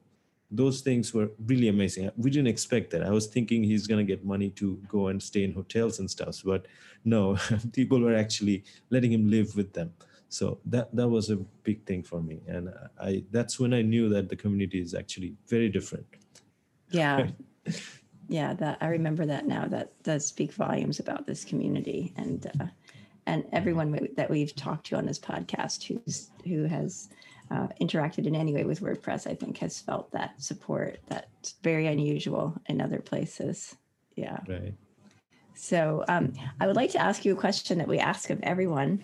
those 0.51 0.81
things 0.81 1.13
were 1.13 1.31
really 1.47 1.69
amazing. 1.69 2.11
We 2.17 2.31
didn't 2.31 2.47
expect 2.47 2.91
that. 2.93 3.03
I 3.03 3.11
was 3.11 3.27
thinking 3.27 3.63
he's 3.63 3.87
going 3.87 4.05
to 4.05 4.11
get 4.11 4.25
money 4.25 4.51
to 4.51 4.81
go 4.89 5.09
and 5.09 5.23
stay 5.23 5.45
in 5.45 5.53
hotels 5.53 5.99
and 5.99 6.11
stuff, 6.11 6.43
but 6.45 6.67
no, 7.05 7.37
people 7.73 8.01
were 8.01 8.15
actually 8.15 8.65
letting 8.91 9.13
him 9.13 9.31
live 9.31 9.57
with 9.57 9.73
them. 9.73 9.93
So 10.29 10.59
that 10.67 10.95
that 10.95 11.09
was 11.09 11.31
a 11.31 11.37
big 11.37 11.85
thing 11.85 12.03
for 12.03 12.21
me, 12.21 12.41
and 12.49 12.69
I 13.01 13.23
that's 13.31 13.61
when 13.61 13.73
I 13.73 13.83
knew 13.83 14.09
that 14.09 14.29
the 14.29 14.35
community 14.35 14.81
is 14.81 14.93
actually 14.93 15.37
very 15.47 15.69
different. 15.69 16.05
Yeah, 16.91 17.29
yeah. 18.29 18.55
That 18.55 18.79
I 18.81 18.89
remember 18.89 19.27
that 19.27 19.47
now. 19.47 19.67
That 19.67 20.03
does 20.03 20.27
speak 20.27 20.53
volumes 20.53 21.01
about 21.01 21.27
this 21.27 21.45
community, 21.45 22.13
and 22.17 22.51
uh, 22.61 22.67
and 23.27 23.45
everyone 23.53 24.09
that 24.17 24.31
we've 24.31 24.55
talked 24.55 24.87
to 24.87 24.97
on 24.97 25.07
this 25.07 25.19
podcast 25.19 25.85
who's 25.85 26.31
who 26.45 26.65
has 26.65 27.09
uh, 27.51 27.69
interacted 27.81 28.27
in 28.27 28.35
any 28.35 28.55
way 28.55 28.65
with 28.65 28.81
WordPress, 28.81 29.27
I 29.27 29.35
think, 29.35 29.59
has 29.59 29.81
felt 29.81 30.11
that 30.13 30.41
support 30.43 30.99
that's 31.07 31.55
very 31.63 31.87
unusual 31.87 32.55
in 32.67 32.81
other 32.81 32.99
places. 32.99 33.77
Yeah. 34.17 34.39
Right. 34.49 34.75
So 35.55 36.05
um, 36.09 36.33
I 36.61 36.67
would 36.67 36.77
like 36.77 36.91
to 36.93 37.01
ask 37.01 37.25
you 37.25 37.33
a 37.33 37.41
question 37.41 37.79
that 37.79 37.89
we 37.89 37.99
ask 37.99 38.31
of 38.31 38.41
everyone, 38.43 39.03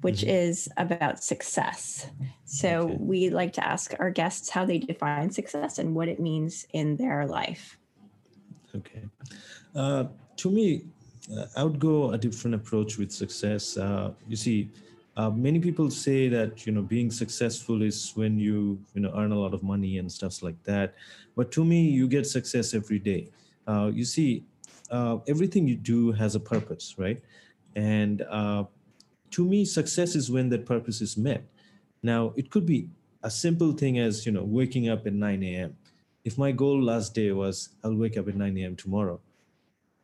which 0.00 0.20
mm-hmm. 0.20 0.30
is 0.30 0.68
about 0.76 1.22
success. 1.22 2.08
So 2.44 2.88
okay. 2.88 2.96
we 2.98 3.30
like 3.30 3.52
to 3.54 3.66
ask 3.66 3.94
our 3.98 4.10
guests 4.10 4.50
how 4.50 4.64
they 4.64 4.78
define 4.78 5.30
success 5.30 5.78
and 5.78 5.94
what 5.94 6.08
it 6.08 6.18
means 6.18 6.66
in 6.72 6.96
their 6.96 7.26
life. 7.26 7.78
Okay. 8.74 9.02
Uh, 9.74 10.04
to 10.36 10.50
me, 10.50 10.84
uh, 11.36 11.46
I 11.56 11.64
would 11.64 11.78
go 11.78 12.12
a 12.12 12.18
different 12.18 12.54
approach 12.54 12.98
with 12.98 13.12
success. 13.12 13.76
Uh, 13.76 14.12
you 14.28 14.36
see, 14.36 14.70
uh, 15.16 15.30
many 15.30 15.58
people 15.60 15.90
say 15.90 16.28
that 16.28 16.66
you 16.66 16.72
know 16.72 16.82
being 16.82 17.10
successful 17.10 17.82
is 17.82 18.12
when 18.14 18.38
you 18.38 18.80
you 18.94 19.02
know 19.02 19.12
earn 19.16 19.32
a 19.32 19.38
lot 19.38 19.52
of 19.52 19.62
money 19.62 19.98
and 19.98 20.10
stuff 20.10 20.42
like 20.42 20.62
that. 20.64 20.94
But 21.36 21.52
to 21.52 21.64
me, 21.64 21.82
you 21.82 22.08
get 22.08 22.26
success 22.26 22.74
every 22.74 22.98
day. 22.98 23.28
Uh, 23.66 23.90
you 23.92 24.04
see, 24.04 24.44
uh, 24.90 25.18
everything 25.28 25.68
you 25.68 25.76
do 25.76 26.12
has 26.12 26.34
a 26.34 26.40
purpose, 26.40 26.94
right? 26.98 27.20
And 27.76 28.22
to 29.32 29.44
me, 29.46 29.64
success 29.64 30.14
is 30.14 30.30
when 30.30 30.50
that 30.50 30.66
purpose 30.66 31.00
is 31.00 31.16
met. 31.16 31.42
Now, 32.02 32.34
it 32.36 32.50
could 32.50 32.66
be 32.66 32.88
a 33.22 33.30
simple 33.30 33.72
thing 33.72 33.98
as 33.98 34.26
you 34.26 34.32
know 34.32 34.44
waking 34.44 34.88
up 34.88 35.06
at 35.06 35.14
9 35.14 35.42
a.m. 35.42 35.76
If 36.24 36.38
my 36.38 36.52
goal 36.52 36.80
last 36.82 37.14
day 37.14 37.32
was 37.32 37.70
I'll 37.82 37.94
wake 37.94 38.16
up 38.16 38.28
at 38.28 38.36
9 38.36 38.56
a.m. 38.58 38.76
tomorrow, 38.76 39.20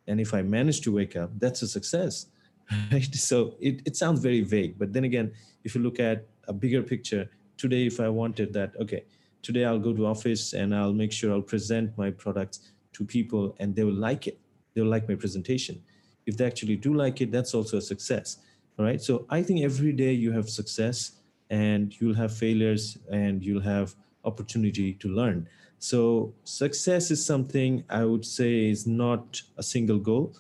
and 0.08 0.20
if 0.20 0.34
i 0.34 0.42
manage 0.42 0.80
to 0.80 0.90
wake 0.92 1.14
up 1.14 1.30
that's 1.38 1.62
a 1.62 1.68
success 1.68 2.26
right? 2.92 3.14
So 3.14 3.54
it, 3.60 3.80
it 3.86 3.96
sounds 3.96 4.20
very 4.20 4.40
vague 4.40 4.78
but 4.78 4.92
then 4.92 5.04
again 5.04 5.32
if 5.64 5.74
you 5.74 5.80
look 5.80 6.00
at 6.00 6.26
a 6.48 6.52
bigger 6.52 6.82
picture 6.82 7.30
today 7.56 7.86
if 7.86 8.00
i 8.00 8.08
wanted 8.08 8.52
that 8.54 8.72
okay 8.80 9.04
today 9.42 9.64
i'll 9.64 9.78
go 9.78 9.92
to 9.94 10.06
office 10.06 10.52
and 10.52 10.74
i'll 10.74 10.92
make 10.92 11.12
sure 11.12 11.32
i'll 11.32 11.50
present 11.54 11.96
my 11.96 12.10
products 12.10 12.72
to 12.92 13.04
people 13.04 13.54
and 13.60 13.76
they 13.76 13.84
will 13.84 14.00
like 14.08 14.26
it. 14.26 14.40
They 14.74 14.80
will 14.80 14.88
like 14.88 15.08
my 15.08 15.14
presentation. 15.14 15.80
If 16.26 16.36
they 16.36 16.46
actually 16.46 16.76
do 16.76 16.94
like 16.94 17.20
it 17.20 17.30
that's 17.30 17.54
also 17.54 17.76
a 17.76 17.82
success 17.82 18.38
all 18.78 18.84
right? 18.84 19.00
So 19.00 19.26
i 19.30 19.42
think 19.42 19.62
every 19.62 19.92
day 19.92 20.12
you 20.12 20.32
have 20.32 20.48
success 20.48 21.12
and 21.50 21.98
you'll 22.00 22.14
have 22.22 22.32
failures 22.36 22.98
and 23.10 23.42
you'll 23.42 23.62
have 23.62 23.94
opportunity 24.24 24.92
to 24.94 25.08
learn 25.08 25.48
so 25.78 26.34
success 26.44 27.10
is 27.10 27.24
something 27.24 27.84
I 27.88 28.04
would 28.04 28.24
say 28.24 28.68
is 28.68 28.86
not 28.86 29.40
a 29.56 29.62
single 29.62 29.98
goal. 29.98 30.34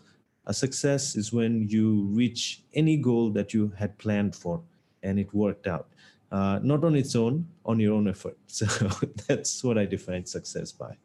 A 0.46 0.54
success 0.54 1.14
is 1.14 1.32
when 1.32 1.68
you 1.68 2.08
reach 2.10 2.62
any 2.74 2.96
goal 2.96 3.30
that 3.30 3.54
you 3.54 3.72
had 3.78 3.96
planned 3.98 4.34
for 4.34 4.62
and 5.02 5.18
it 5.18 5.32
worked 5.32 5.66
out. 5.66 5.88
Uh, 6.30 6.58
not 6.62 6.84
on 6.84 6.94
its 6.94 7.14
own, 7.14 7.46
on 7.64 7.78
your 7.80 7.94
own 7.94 8.08
effort. 8.08 8.36
So 8.46 8.66
that's 9.26 9.62
what 9.62 9.78
I 9.78 9.86
define 9.86 10.26
success 10.26 10.72
by. 10.72 10.96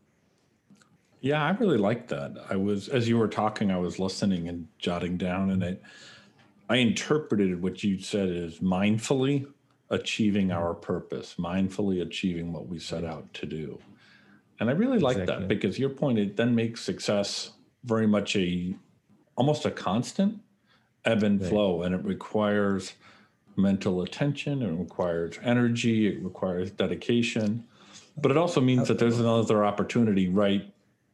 Yeah, 1.22 1.42
I 1.42 1.52
really 1.52 1.78
like 1.78 2.10
that. 2.10 2.36
I 2.50 2.58
was, 2.58 2.90
as 2.90 3.08
you 3.08 3.18
were 3.18 3.30
talking, 3.30 3.72
I 3.72 3.78
was 3.78 3.98
listening 3.98 4.50
and 4.50 4.68
jotting 4.78 5.16
down, 5.16 5.52
and 5.52 5.64
it, 5.64 5.82
I 6.68 6.78
interpreted 6.78 7.62
what 7.62 7.82
you 7.82 8.02
said 8.02 8.30
as 8.30 8.60
mindfully 8.60 9.48
achieving 9.90 10.52
our 10.52 10.74
purpose, 10.74 11.36
mindfully 11.40 12.02
achieving 12.02 12.52
what 12.52 12.68
we 12.68 12.78
set 12.78 13.06
out 13.06 13.34
to 13.36 13.46
do. 13.46 13.80
And 14.60 14.70
I 14.70 14.74
really 14.74 15.00
like 15.00 15.18
exactly. 15.18 15.48
that 15.48 15.48
because 15.48 15.80
your 15.80 15.90
point 15.90 16.20
it 16.20 16.38
then 16.38 16.56
makes 16.56 16.82
success 16.82 17.52
very 17.84 18.08
much 18.08 18.36
a 18.36 18.76
almost 19.36 19.66
a 19.66 19.72
constant 19.72 20.40
ebb 21.06 21.24
and 21.24 21.42
right. 21.42 21.50
flow, 21.50 21.84
and 21.84 21.94
it 21.94 22.04
requires 22.04 22.94
mental 23.56 24.02
attention, 24.02 24.62
it 24.62 24.72
requires 24.72 25.40
energy, 25.44 26.08
it 26.08 26.24
requires 26.24 26.72
dedication, 26.72 27.64
but 28.18 28.32
it 28.32 28.38
also 28.38 28.62
means 28.62 28.88
that 28.88 29.00
there's 29.00 29.20
another 29.20 29.66
opportunity 29.66 30.30
right 30.30 30.72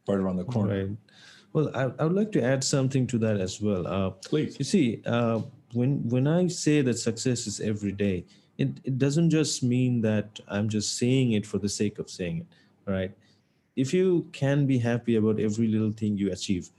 right 0.08 0.18
around 0.18 0.36
the 0.36 0.44
corner. 0.44 0.86
Right. 0.86 0.96
Well, 1.52 1.70
I, 1.74 1.90
I 1.98 2.04
would 2.04 2.14
like 2.14 2.32
to 2.32 2.42
add 2.42 2.62
something 2.62 3.06
to 3.08 3.18
that 3.18 3.40
as 3.40 3.60
well. 3.60 3.86
Uh, 3.86 4.10
Please. 4.10 4.56
You 4.58 4.64
see, 4.64 5.02
uh, 5.06 5.40
when 5.72 6.08
when 6.08 6.26
I 6.26 6.46
say 6.48 6.82
that 6.82 6.98
success 6.98 7.46
is 7.46 7.60
every 7.60 7.92
day, 7.92 8.24
it, 8.58 8.68
it 8.84 8.98
doesn't 8.98 9.30
just 9.30 9.62
mean 9.62 10.02
that 10.02 10.40
I'm 10.48 10.68
just 10.68 10.98
saying 10.98 11.32
it 11.32 11.46
for 11.46 11.58
the 11.58 11.68
sake 11.68 11.98
of 11.98 12.08
saying 12.10 12.38
it, 12.38 12.90
right? 12.90 13.12
If 13.76 13.94
you 13.94 14.28
can 14.32 14.66
be 14.66 14.78
happy 14.78 15.16
about 15.16 15.40
every 15.40 15.68
little 15.68 15.92
thing 15.92 16.16
you 16.16 16.30
achieve 16.32 16.70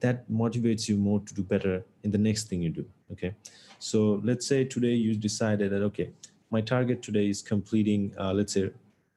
that 0.00 0.30
motivates 0.30 0.88
you 0.88 0.96
more 0.96 1.20
to 1.20 1.34
do 1.34 1.42
better 1.42 1.84
in 2.04 2.10
the 2.10 2.18
next 2.18 2.48
thing 2.48 2.62
you 2.62 2.70
do 2.70 2.84
Okay. 3.12 3.34
So 3.78 4.20
let's 4.24 4.46
say 4.46 4.64
today 4.64 4.94
you 4.94 5.14
decided 5.14 5.70
that, 5.72 5.82
okay, 5.82 6.10
my 6.50 6.60
target 6.60 7.02
today 7.02 7.28
is 7.28 7.42
completing, 7.42 8.12
uh, 8.18 8.32
let's 8.32 8.52
say, 8.52 8.70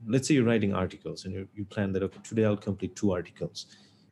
let's 0.08 0.28
say 0.28 0.36
you're 0.36 0.46
writing 0.46 0.74
articles 0.74 1.26
and 1.26 1.34
you, 1.34 1.48
you 1.54 1.66
plan 1.66 1.92
that, 1.94 2.04
okay, 2.04 2.20
today 2.24 2.46
I'll 2.46 2.58
complete 2.58 2.96
two 2.96 3.12
articles. 3.12 3.66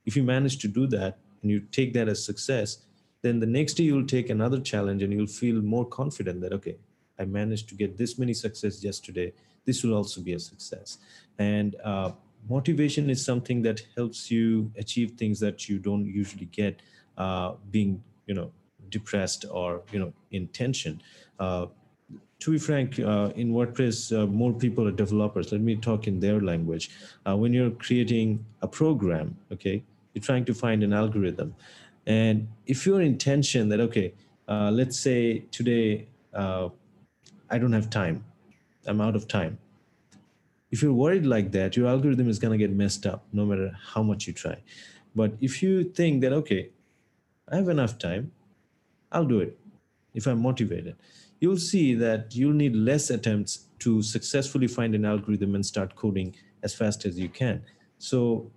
If 0.06 0.15
you 0.15 0.24
manage 0.24 0.58
to 0.60 0.67
do 0.67 0.88
that 0.88 1.17
and 1.41 1.52
you 1.52 1.62
take 1.72 1.93
that 1.93 2.08
as 2.08 2.24
success, 2.24 2.80
then 3.22 3.39
the 3.39 3.45
next 3.45 3.74
day 3.74 3.84
you'll 3.84 4.06
take 4.06 4.30
another 4.30 4.60
challenge 4.60 5.04
and 5.04 5.12
you'll 5.12 5.28
feel 5.28 5.62
more 5.62 5.86
confident 5.86 6.41
that, 6.41 6.54
okay, 6.54 6.78
I 7.19 7.26
managed 7.26 7.67
to 7.69 7.76
get 7.76 7.98
this 7.98 8.17
many 8.17 8.34
success 8.34 8.84
yesterday. 8.84 9.34
This 9.65 9.84
will 9.84 9.93
also 9.93 10.22
be 10.22 10.34
a 10.34 10.39
success. 10.39 11.00
And 11.38 11.76
uh, 11.84 12.12
motivation 12.49 13.09
is 13.09 13.23
something 13.23 13.62
that 13.62 13.81
helps 13.95 14.29
you 14.31 14.71
achieve 14.77 15.12
things 15.12 15.39
that 15.39 15.69
you 15.69 15.79
don't 15.79 16.05
usually 16.05 16.45
get 16.45 16.81
uh, 17.17 17.53
being, 17.71 18.03
you 18.25 18.33
know, 18.33 18.51
depressed 18.89 19.45
or 19.51 19.83
you 19.91 19.99
know 19.99 20.12
in 20.31 20.47
tension. 20.47 21.01
Uh, 21.39 21.67
to 22.39 22.51
be 22.51 22.57
frank, 22.57 22.97
uh, 22.99 23.31
in 23.35 23.51
WordPress, 23.51 24.17
uh, 24.17 24.25
more 24.25 24.53
people 24.53 24.88
are 24.88 24.91
developers. 24.91 25.51
Let 25.51 25.62
me 25.62 25.75
talk 25.75 26.07
in 26.07 26.19
their 26.19 26.39
language. 26.39 26.89
Uh, 27.27 27.35
when 27.35 27.53
you're 27.53 27.71
creating 27.71 28.45
a 28.62 28.67
program, 28.67 29.38
okay, 29.51 29.83
you're 30.13 30.23
trying 30.23 30.45
to 30.45 30.53
find 30.53 30.81
an 30.81 30.93
algorithm. 30.93 31.53
And 32.07 32.47
if 32.65 32.85
your 32.85 33.01
intention 33.01 33.67
that, 33.69 33.81
okay, 33.81 34.13
uh, 34.47 34.71
let's 34.71 34.97
say 34.97 35.39
today 35.51 36.07
I 36.33 37.57
don't 37.57 37.73
have 37.73 37.89
time, 37.89 38.23
I'm 38.88 39.01
out 39.01 39.15
of 39.15 39.27
time. 39.27 39.59
If 40.71 40.84
you're 40.84 40.93
worried 40.93 41.25
like 41.25 41.51
that, 41.53 41.75
your 41.75 41.88
algorithm 41.88 42.29
is 42.29 42.39
going 42.39 42.58
to 42.58 42.63
get 42.63 42.75
messed 42.75 43.05
up 43.05 43.25
no 43.34 43.45
matter 43.45 43.71
how 43.93 44.03
much 44.03 44.27
you 44.27 44.34
try. 44.34 44.58
But 45.15 45.34
if 45.41 45.63
you 45.63 45.84
think 45.84 46.21
that, 46.21 46.34
okay, 46.34 46.69
I 47.51 47.55
have 47.55 47.69
enough 47.69 47.97
time, 47.97 48.32
I'll 49.12 49.25
do 49.25 49.39
it 49.39 49.58
if 50.13 50.27
I'm 50.27 50.41
motivated. 50.41 50.95
You'll 51.39 51.58
see 51.58 51.95
that 51.95 52.36
you'll 52.36 52.53
need 52.53 52.75
less 52.75 53.10
attempts 53.10 53.65
to 53.79 54.01
successfully 54.01 54.67
find 54.67 54.93
an 54.93 55.05
algorithm 55.05 55.55
and 55.55 55.65
start 55.65 55.95
coding 55.95 56.36
as 56.63 56.75
fast 56.75 57.05
as 57.05 57.17
you 57.17 57.29
can. 57.29 57.63
So 57.97 58.51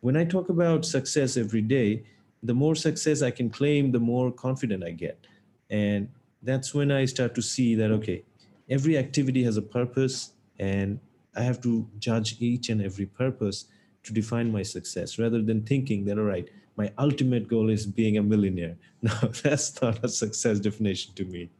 when 0.00 0.16
I 0.16 0.24
talk 0.24 0.48
about 0.48 0.84
success 0.84 1.36
every 1.36 1.62
day, 1.62 2.04
the 2.42 2.54
more 2.54 2.74
success 2.74 3.22
I 3.22 3.30
can 3.30 3.50
claim, 3.50 3.90
the 3.90 3.98
more 3.98 4.30
confident 4.30 4.84
I 4.84 4.90
get. 4.90 5.26
And 5.70 6.08
that's 6.42 6.74
when 6.74 6.92
I 6.92 7.06
start 7.06 7.34
to 7.34 7.42
see 7.42 7.74
that, 7.74 7.90
okay, 7.90 8.22
every 8.68 8.96
activity 8.96 9.42
has 9.44 9.56
a 9.56 9.62
purpose 9.62 10.32
and 10.58 11.00
I 11.36 11.42
have 11.42 11.60
to 11.62 11.88
judge 11.98 12.36
each 12.40 12.68
and 12.68 12.82
every 12.82 13.06
purpose 13.06 13.66
to 14.04 14.12
define 14.12 14.50
my 14.52 14.62
success 14.62 15.18
rather 15.18 15.42
than 15.42 15.62
thinking 15.62 16.04
that, 16.06 16.18
all 16.18 16.24
right, 16.24 16.48
my 16.76 16.92
ultimate 16.98 17.48
goal 17.48 17.70
is 17.70 17.86
being 17.86 18.18
a 18.18 18.22
millionaire. 18.22 18.76
No, 19.02 19.12
that's 19.42 19.80
not 19.80 20.02
a 20.02 20.08
success 20.08 20.58
definition 20.58 21.14
to 21.14 21.24
me. 21.24 21.50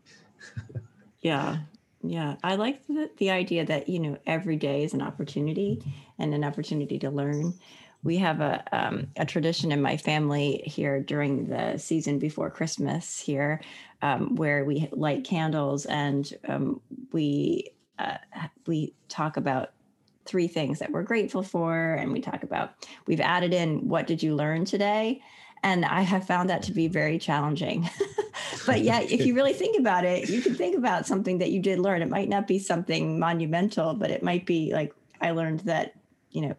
yeah. 1.20 1.58
Yeah. 2.02 2.36
I 2.42 2.56
like 2.56 2.86
the, 2.86 3.10
the 3.18 3.30
idea 3.30 3.64
that, 3.66 3.88
you 3.88 4.00
know, 4.00 4.18
every 4.26 4.56
day 4.56 4.84
is 4.84 4.94
an 4.94 5.02
opportunity 5.02 5.82
and 6.18 6.34
an 6.34 6.42
opportunity 6.42 6.98
to 7.00 7.10
learn. 7.10 7.54
We 8.02 8.16
have 8.18 8.40
a, 8.40 8.64
um, 8.72 9.08
a 9.16 9.26
tradition 9.26 9.70
in 9.70 9.82
my 9.82 9.96
family 9.96 10.62
here 10.64 11.00
during 11.00 11.48
the 11.48 11.78
season 11.78 12.18
before 12.18 12.50
Christmas 12.50 13.18
here 13.20 13.60
um, 14.02 14.36
where 14.36 14.64
we 14.64 14.88
light 14.92 15.24
candles 15.24 15.86
and 15.86 16.32
um, 16.48 16.80
we 17.12 17.70
uh, 17.98 18.16
we 18.66 18.94
talk 19.08 19.36
about 19.36 19.70
three 20.24 20.48
things 20.48 20.80
that 20.80 20.90
we're 20.90 21.02
grateful 21.02 21.42
for 21.42 21.94
and 21.94 22.12
we 22.12 22.20
talk 22.20 22.42
about 22.42 22.72
we've 23.06 23.20
added 23.20 23.54
in 23.54 23.88
what 23.88 24.06
did 24.06 24.22
you 24.22 24.34
learn 24.34 24.64
today? 24.64 25.22
And 25.62 25.84
i 25.84 26.02
have 26.02 26.26
found 26.26 26.50
that 26.50 26.62
to 26.64 26.72
be 26.72 26.88
very 26.88 27.18
challenging. 27.18 27.88
But 28.66 28.82
yeah 28.82 29.00
if 29.00 29.24
you 29.24 29.34
really 29.34 29.52
think 29.52 29.78
about 29.78 30.04
it 30.04 30.28
you 30.28 30.42
can 30.42 30.54
think 30.54 30.76
about 30.76 31.06
something 31.06 31.38
that 31.38 31.50
you 31.50 31.60
did 31.60 31.78
learn. 31.78 32.02
It 32.02 32.10
might 32.10 32.28
not 32.28 32.46
be 32.46 32.58
something 32.58 33.18
monumental 33.18 33.94
but 33.94 34.10
it 34.10 34.22
might 34.22 34.44
be 34.46 34.72
like 34.72 34.92
i 35.20 35.30
learned 35.30 35.60
that 35.60 35.94
you 36.30 36.42
know 36.42 36.56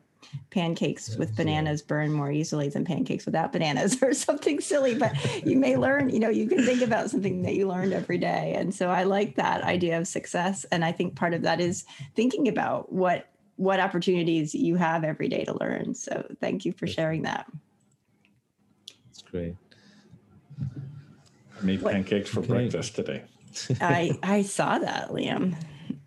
pancakes 0.49 1.15
with 1.17 1.31
uh, 1.31 1.33
bananas 1.37 1.81
burn 1.81 2.11
more 2.11 2.31
easily 2.31 2.69
than 2.69 2.85
pancakes 2.85 3.25
without 3.25 3.51
bananas 3.51 3.97
or 4.01 4.13
something 4.13 4.59
silly 4.59 4.95
but 4.95 5.13
you 5.45 5.57
may 5.57 5.77
learn 5.77 6.09
you 6.09 6.19
know 6.19 6.29
you 6.29 6.47
can 6.47 6.63
think 6.63 6.81
about 6.81 7.09
something 7.09 7.41
that 7.43 7.55
you 7.55 7.67
learned 7.67 7.93
every 7.93 8.17
day 8.17 8.53
and 8.55 8.73
so 8.73 8.89
i 8.89 9.03
like 9.03 9.35
that 9.35 9.61
idea 9.63 9.97
of 9.97 10.07
success 10.07 10.65
and 10.71 10.83
i 10.85 10.91
think 10.91 11.15
part 11.15 11.33
of 11.33 11.41
that 11.41 11.59
is 11.59 11.85
thinking 12.15 12.47
about 12.47 12.91
what 12.91 13.29
what 13.57 13.79
opportunities 13.79 14.55
you 14.55 14.75
have 14.75 15.03
every 15.03 15.27
day 15.27 15.43
to 15.43 15.57
learn. 15.59 15.93
So 15.93 16.25
thank 16.39 16.63
you 16.63 16.71
for 16.71 16.87
sharing 16.87 17.23
that. 17.23 17.51
That's 19.07 19.23
great. 19.23 19.55
I 20.61 21.65
made 21.65 21.83
pancakes 21.83 22.29
for 22.29 22.39
okay. 22.39 22.47
breakfast 22.47 22.95
today. 22.95 23.23
I 23.81 24.17
I 24.23 24.43
saw 24.43 24.77
that, 24.77 25.09
Liam. 25.09 25.55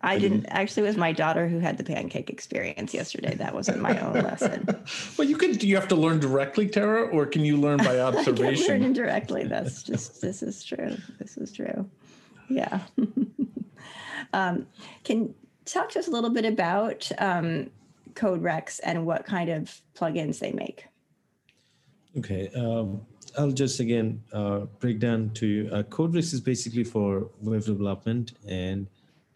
I 0.03 0.19
didn't 0.19 0.47
actually. 0.47 0.85
It 0.85 0.87
was 0.87 0.97
my 0.97 1.13
daughter 1.13 1.47
who 1.47 1.59
had 1.59 1.77
the 1.77 1.85
pancake 1.85 2.31
experience 2.31 2.95
yesterday. 2.95 3.35
That 3.35 3.55
wasn't 3.55 3.81
my 3.81 3.99
own 4.01 4.15
lesson. 4.15 4.67
well, 5.19 5.29
you 5.29 5.37
could. 5.37 5.59
Do 5.59 5.69
you 5.69 5.77
have 5.77 5.89
to 5.89 5.95
learn 5.95 6.21
directly, 6.21 6.69
Tara, 6.69 7.03
or 7.09 7.27
can 7.27 7.45
you 7.45 7.59
learn 7.59 7.79
by 7.79 8.01
observation? 8.01 8.45
I 8.47 8.55
can 8.55 8.67
learn 8.69 8.83
indirectly. 8.83 9.45
That's 9.45 9.83
just. 9.83 10.23
This 10.23 10.43
is 10.43 10.65
true. 10.65 10.97
This 11.19 11.37
is 11.37 11.53
true. 11.53 11.89
Yeah. 12.49 12.81
um, 14.33 14.67
can 15.05 15.35
talk 15.67 15.91
to 15.91 15.99
us 15.99 16.09
a 16.09 16.11
little 16.11 16.31
bit 16.31 16.47
about 16.47 17.11
um, 17.19 17.71
CodeRex 18.15 18.81
and 18.83 19.05
what 19.05 19.27
kind 19.27 19.51
of 19.51 19.83
plugins 19.95 20.39
they 20.39 20.53
make. 20.53 20.87
Okay. 22.17 22.51
Um, 22.57 23.03
I'll 23.39 23.53
just 23.53 23.81
again 23.81 24.23
uh, 24.33 24.61
break 24.81 24.99
down 24.99 25.31
to 25.35 25.47
you. 25.47 25.71
Uh, 25.71 25.83
CodeRex 25.83 26.33
is 26.33 26.41
basically 26.41 26.85
for 26.85 27.31
web 27.43 27.65
development, 27.65 28.33
and 28.49 28.87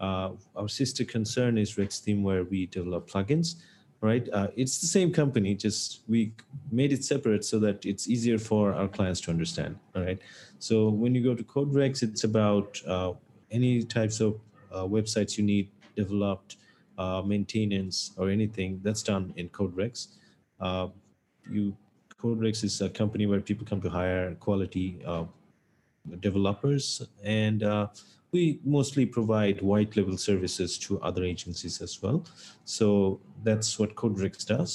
uh, 0.01 0.31
our 0.57 0.69
sister 0.69 1.05
concern 1.05 1.59
is 1.59 1.77
RexTheme, 1.77 2.23
where 2.23 2.45
we 2.45 2.67
develop 2.67 3.09
plugins. 3.09 3.57
Right? 4.01 4.29
Uh, 4.35 4.49
it's 4.55 4.83
the 4.83 4.87
same 4.87 5.11
company, 5.11 5.55
just 5.55 6.03
we 6.09 6.35
made 6.71 6.93
it 6.93 7.03
separate 7.03 7.43
so 7.43 7.59
that 7.61 7.87
it's 7.87 8.07
easier 8.07 8.37
for 8.37 8.75
our 8.75 8.87
clients 8.87 9.19
to 9.23 9.31
understand. 9.31 9.79
All 9.97 10.03
right. 10.03 10.19
So 10.59 10.91
when 10.91 11.15
you 11.15 11.25
go 11.25 11.35
to 11.35 11.43
CodeRex, 11.43 12.03
it's 12.03 12.25
about 12.25 12.83
uh, 12.87 13.15
any 13.51 13.83
types 13.83 14.21
of 14.21 14.39
uh, 14.71 14.83
websites 14.83 15.39
you 15.39 15.45
need 15.45 15.71
developed, 15.97 16.57
uh, 16.99 17.23
maintenance, 17.25 18.13
or 18.19 18.29
anything 18.29 18.79
that's 18.83 19.03
done 19.03 19.33
in 19.37 19.49
CodeRex. 19.49 20.09
Uh, 20.61 20.89
you 21.51 21.75
CodeRex 22.21 22.63
is 22.63 22.83
a 22.83 22.91
company 22.91 23.25
where 23.25 23.41
people 23.41 23.65
come 23.65 23.81
to 23.81 23.89
hire 23.89 24.35
quality 24.35 24.99
developers, 26.21 27.01
and 27.23 27.63
we 28.35 28.59
mostly 28.65 29.07
provide 29.07 29.63
white 29.63 29.97
label 29.97 30.19
services 30.19 30.77
to 30.77 31.01
other 31.09 31.23
agencies 31.23 31.81
as 31.81 32.03
well. 32.03 32.27
So 32.65 33.21
that's 33.45 33.79
what 33.79 33.95
CodeRex 33.95 34.45
does. 34.45 34.73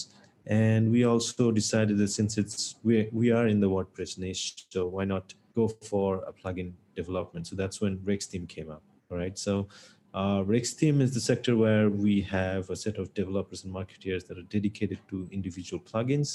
And 0.48 0.89
we 0.89 1.04
also 1.04 1.52
decided 1.52 1.98
that 1.98 2.08
since 2.08 2.38
it's 2.41 2.76
we 2.88 3.10
we 3.12 3.28
are 3.38 3.48
in 3.54 3.60
the 3.60 3.69
WordPress 3.76 4.17
niche, 4.17 4.65
so 4.74 4.80
why 4.95 5.04
not 5.04 5.26
go 5.56 5.67
for 5.91 6.10
a 6.32 6.34
plugin 6.39 6.72
development? 6.95 7.48
So 7.48 7.56
that's 7.62 7.82
when 7.82 7.98
RexTheme 8.12 8.48
came 8.48 8.69
up. 8.72 8.84
All 9.12 9.17
right. 9.17 9.38
So 9.38 9.67
uh, 10.13 10.43
Team 10.82 11.02
is 11.02 11.13
the 11.13 11.26
sector 11.32 11.54
where 11.63 11.89
we 12.06 12.22
have 12.22 12.69
a 12.69 12.78
set 12.86 12.98
of 12.98 13.13
developers 13.13 13.65
and 13.65 13.74
marketeers 13.80 14.26
that 14.28 14.38
are 14.38 14.50
dedicated 14.58 15.00
to 15.10 15.28
individual 15.32 15.82
plugins. 15.89 16.30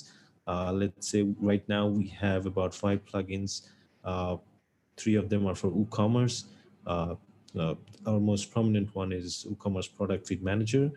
Uh, 0.46 0.70
let's 0.72 1.08
say 1.12 1.22
right 1.50 1.66
now 1.68 1.84
we 1.86 2.06
have 2.24 2.44
about 2.52 2.72
five 2.74 3.00
plugins. 3.10 3.52
Uh, 4.04 4.36
three 4.98 5.16
of 5.22 5.26
them 5.30 5.46
are 5.46 5.56
for 5.62 5.70
WooCommerce. 5.70 6.44
Uh, 6.86 7.14
uh, 7.58 7.74
our 8.06 8.20
most 8.20 8.50
prominent 8.50 8.94
one 8.94 9.12
is 9.12 9.46
WooCommerce 9.48 9.94
Product 9.94 10.26
Feed 10.26 10.42
Manager. 10.42 10.90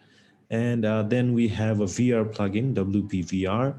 And 0.49 0.85
uh, 0.85 1.03
then 1.03 1.33
we 1.33 1.47
have 1.49 1.81
a 1.81 1.85
VR 1.85 2.25
plugin, 2.33 2.73
WP 2.73 3.25
VR, 3.25 3.75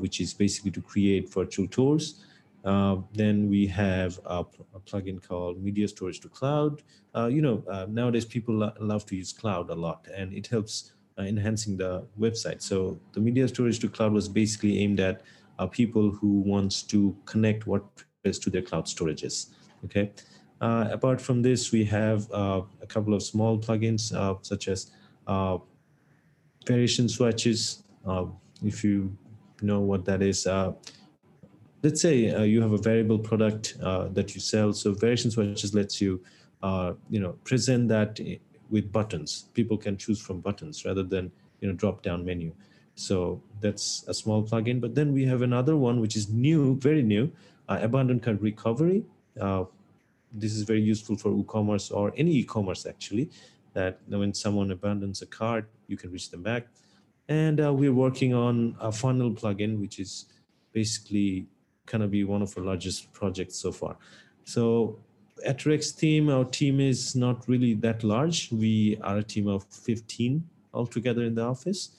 which 0.00 0.20
is 0.20 0.34
basically 0.34 0.70
to 0.72 0.82
create 0.82 1.32
virtual 1.32 1.66
tours. 1.66 2.24
Uh, 2.64 2.96
then 3.12 3.50
we 3.50 3.66
have 3.66 4.18
a, 4.24 4.40
a, 4.74 4.80
plugin 4.80 5.22
called 5.22 5.62
Media 5.62 5.86
Storage 5.86 6.20
to 6.20 6.28
Cloud. 6.28 6.82
Uh, 7.14 7.26
you 7.26 7.42
know, 7.42 7.62
uh, 7.70 7.84
nowadays 7.90 8.24
people 8.24 8.54
lo- 8.54 8.72
love 8.80 9.04
to 9.04 9.16
use 9.16 9.34
cloud 9.34 9.68
a 9.68 9.74
lot, 9.74 10.08
and 10.16 10.32
it 10.32 10.46
helps 10.46 10.92
uh, 11.18 11.22
enhancing 11.22 11.76
the 11.76 12.06
website. 12.18 12.62
So 12.62 12.98
the 13.12 13.20
Media 13.20 13.46
Storage 13.48 13.80
to 13.80 13.88
Cloud 13.88 14.12
was 14.12 14.28
basically 14.28 14.78
aimed 14.78 14.98
at 14.98 15.20
uh, 15.58 15.66
people 15.66 16.10
who 16.10 16.40
wants 16.40 16.82
to 16.84 17.14
connect 17.26 17.66
WordPress 17.66 18.40
to 18.42 18.50
their 18.50 18.62
cloud 18.62 18.86
storages. 18.86 19.50
Okay. 19.84 20.10
Apart 20.60 21.20
from 21.20 21.42
this, 21.42 21.72
we 21.72 21.84
have 21.84 22.30
a 22.30 22.64
couple 22.88 23.14
of 23.14 23.22
small 23.22 23.58
plugins 23.58 24.12
such 24.44 24.68
as 24.68 24.90
variation 26.66 27.08
swatches. 27.08 27.82
if 28.62 28.84
you 28.84 29.16
know 29.62 29.80
what 29.80 30.04
that 30.04 30.22
is, 30.22 30.46
let's 31.84 32.00
say 32.00 32.30
uh, 32.30 32.42
you 32.42 32.62
have 32.62 32.72
a 32.72 32.78
variable 32.78 33.18
product 33.18 33.76
uh, 33.82 34.08
that 34.08 34.34
you 34.34 34.40
sell. 34.40 34.72
So 34.72 34.92
variation 34.94 35.30
swatches 35.30 35.74
lets 35.74 36.00
you, 36.00 36.20
uh, 36.62 36.94
you 37.10 37.20
know, 37.20 37.32
present 37.44 37.88
that 37.88 38.18
with 38.70 38.90
buttons. 38.90 39.50
People 39.52 39.76
can 39.76 39.96
choose 39.96 40.18
from 40.20 40.40
buttons 40.40 40.84
rather 40.84 41.02
than 41.02 41.30
you 41.60 41.68
know 41.68 41.74
drop 41.74 42.02
down 42.02 42.24
menu. 42.24 42.52
So 42.94 43.42
that's 43.60 44.04
a 44.08 44.14
small 44.14 44.42
plugin. 44.42 44.80
But 44.80 44.94
then 44.94 45.12
we 45.12 45.24
have 45.26 45.42
another 45.42 45.76
one 45.76 46.00
which 46.00 46.16
is 46.16 46.30
new, 46.30 46.76
very 46.76 47.02
new, 47.02 47.30
uh, 47.68 47.78
abandoned 47.82 48.22
cart 48.22 48.40
recovery. 48.40 49.04
Uh, 49.38 49.64
this 50.34 50.54
is 50.54 50.62
very 50.62 50.82
useful 50.82 51.16
for 51.16 51.30
WooCommerce 51.30 51.94
or 51.94 52.12
any 52.16 52.32
e-commerce 52.32 52.86
actually. 52.86 53.30
That 53.72 54.00
when 54.06 54.34
someone 54.34 54.70
abandons 54.70 55.22
a 55.22 55.26
cart, 55.26 55.68
you 55.88 55.96
can 55.96 56.12
reach 56.12 56.30
them 56.30 56.42
back. 56.42 56.66
And 57.28 57.60
uh, 57.60 57.72
we're 57.72 57.92
working 57.92 58.34
on 58.34 58.76
a 58.80 58.92
funnel 58.92 59.30
plugin, 59.32 59.80
which 59.80 59.98
is 59.98 60.26
basically 60.72 61.46
gonna 61.86 62.06
be 62.06 62.24
one 62.24 62.42
of 62.42 62.56
our 62.56 62.64
largest 62.64 63.12
projects 63.12 63.56
so 63.56 63.72
far. 63.72 63.96
So 64.44 64.98
at 65.44 65.58
RexTheme, 65.58 66.32
our 66.32 66.44
team 66.44 66.80
is 66.80 67.16
not 67.16 67.48
really 67.48 67.74
that 67.74 68.04
large. 68.04 68.50
We 68.52 68.98
are 69.02 69.18
a 69.18 69.22
team 69.22 69.48
of 69.48 69.64
15 69.70 70.44
altogether 70.72 71.24
in 71.24 71.34
the 71.34 71.42
office, 71.42 71.90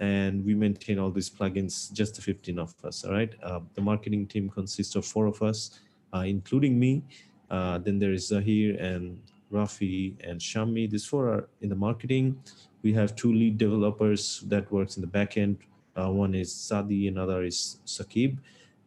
and 0.00 0.44
we 0.44 0.54
maintain 0.54 0.98
all 0.98 1.10
these 1.10 1.30
plugins, 1.30 1.92
just 1.92 2.16
the 2.16 2.22
15 2.22 2.58
of 2.58 2.74
us. 2.84 3.04
All 3.04 3.12
right. 3.12 3.32
Uh, 3.42 3.60
the 3.74 3.80
marketing 3.80 4.26
team 4.26 4.48
consists 4.48 4.94
of 4.96 5.04
four 5.04 5.26
of 5.26 5.42
us, 5.42 5.80
uh, 6.14 6.20
including 6.20 6.78
me. 6.78 7.02
Uh, 7.50 7.78
then 7.78 7.98
there 7.98 8.12
is 8.12 8.28
Zahir 8.28 8.76
and 8.78 9.20
Rafi 9.52 10.14
and 10.26 10.40
Shami. 10.40 10.90
These 10.90 11.06
four 11.06 11.28
are 11.28 11.48
in 11.60 11.68
the 11.68 11.76
marketing. 11.76 12.40
We 12.82 12.92
have 12.94 13.14
two 13.16 13.32
lead 13.32 13.58
developers 13.58 14.44
that 14.48 14.70
works 14.70 14.96
in 14.96 15.02
the 15.02 15.08
backend. 15.08 15.56
Uh, 15.96 16.10
one 16.10 16.34
is 16.34 16.52
Sadi, 16.52 17.08
another 17.08 17.44
is 17.44 17.78
Sakib 17.86 18.38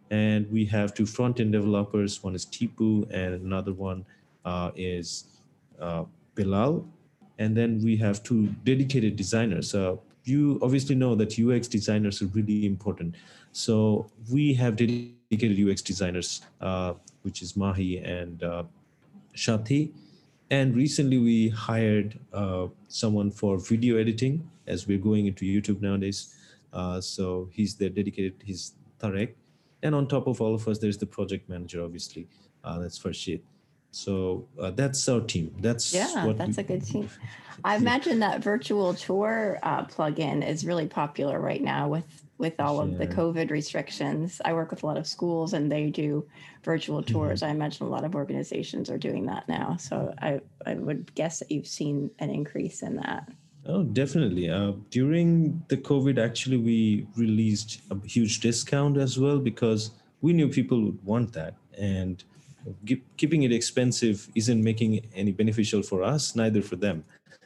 and 0.10 0.50
we 0.52 0.66
have 0.66 0.94
two 0.94 1.06
front-end 1.06 1.52
developers. 1.52 2.24
One 2.24 2.36
is 2.36 2.46
Tipu, 2.46 3.08
and 3.12 3.34
another 3.36 3.74
one 3.74 4.06
uh, 4.46 4.72
is 4.76 5.26
uh, 5.80 6.06
Bilal. 6.36 6.86
And 7.40 7.56
then 7.56 7.82
we 7.84 7.98
have 7.98 8.24
two 8.24 8.48
dedicated 8.64 9.16
designers. 9.16 9.76
Uh, 9.76 9.98
you 10.24 10.60
obviously 10.62 10.96
know 10.96 11.16
that 11.16 11.38
UX 11.40 11.68
designers 11.68 12.22
are 12.22 12.28
really 12.28 12.66
important. 12.66 13.16
So 13.52 14.10
we 14.32 14.54
have 14.56 14.76
dedicated 14.76 15.60
UX 15.60 15.82
designers, 15.82 16.42
uh, 16.62 16.94
which 17.28 17.42
is 17.42 17.58
Mahi 17.58 17.98
and 18.00 18.42
uh, 18.42 18.64
Shati. 19.36 19.92
And 20.50 20.76
recently 20.76 21.18
we 21.18 21.50
hired 21.50 22.18
uh, 22.32 22.68
someone 22.88 23.32
for 23.32 23.58
video 23.58 23.98
editing 23.98 24.50
as 24.66 24.88
we're 24.88 25.04
going 25.10 25.28
into 25.28 25.44
YouTube 25.46 25.82
nowadays. 25.82 26.34
Uh, 26.72 27.02
so 27.02 27.50
he's 27.52 27.76
there 27.76 27.90
dedicated, 27.90 28.36
he's 28.44 28.74
Tarek. 29.02 29.34
And 29.84 29.94
on 29.94 30.08
top 30.08 30.26
of 30.28 30.42
all 30.42 30.56
of 30.56 30.68
us 30.68 30.80
there's 30.80 30.98
the 30.98 31.06
project 31.06 31.50
manager 31.50 31.84
obviously 31.84 32.28
uh, 32.64 32.80
that's 32.80 32.98
Farshid 32.98 33.42
so 33.92 34.48
uh, 34.62 34.72
that's 34.72 35.08
our 35.10 35.22
team. 35.22 35.56
That's 35.60 35.94
yeah 35.94 36.32
that's 36.38 36.58
we, 36.58 36.64
a 36.64 36.68
good 36.68 36.86
team. 36.86 37.10
I 37.64 37.76
imagine 37.76 38.20
that 38.20 38.44
virtual 38.44 38.94
tour 38.94 39.60
uh, 39.64 39.86
plugin 39.86 40.48
is 40.48 40.66
really 40.66 40.88
popular 40.88 41.40
right 41.40 41.62
now 41.62 41.88
with 41.88 42.06
with 42.38 42.60
all 42.60 42.80
of 42.80 42.98
the 42.98 43.08
covid 43.08 43.50
restrictions 43.50 44.42
i 44.46 44.54
work 44.54 44.72
with 44.72 44.84
a 44.84 44.86
lot 44.86 44.98
of 44.98 45.08
schools 45.08 45.54
and 45.54 45.72
they 45.72 45.90
do 45.90 46.26
virtual 46.64 47.02
mm-hmm. 47.02 47.14
tours 47.14 47.42
mm-hmm. 47.42 47.52
i 47.52 47.56
imagine 47.56 47.86
a 47.86 47.90
lot 47.90 48.04
of 48.04 48.16
organizations 48.16 48.90
are 48.90 48.98
doing 48.98 49.26
that 49.26 49.48
now 49.48 49.76
so 49.78 50.14
i 50.22 50.40
i 50.66 50.76
would 50.76 51.14
guess 51.16 51.40
that 51.40 51.52
you've 51.52 51.68
seen 51.68 52.10
an 52.20 52.30
increase 52.30 52.82
in 52.82 52.96
that 52.96 53.30
Oh, 53.70 53.84
definitely. 53.84 54.50
Uh, 54.50 54.72
during 54.92 55.62
the 55.68 55.76
COVID, 55.76 56.24
actually, 56.24 56.56
we 56.56 57.06
released 57.18 57.82
a 57.92 57.98
huge 58.08 58.40
discount 58.40 58.96
as 58.96 59.20
well 59.20 59.40
because 59.40 59.92
we 60.22 60.32
knew 60.32 60.48
people 60.48 60.82
would 60.82 61.04
want 61.04 61.34
that. 61.34 61.56
And 61.78 62.24
keeping 63.18 63.44
it 63.44 63.52
expensive 63.52 64.30
isn't 64.36 64.64
making 64.64 65.06
any 65.14 65.32
beneficial 65.32 65.82
for 65.84 66.02
us, 66.02 66.36
neither 66.36 66.62
for 66.62 66.78
them. 66.78 67.04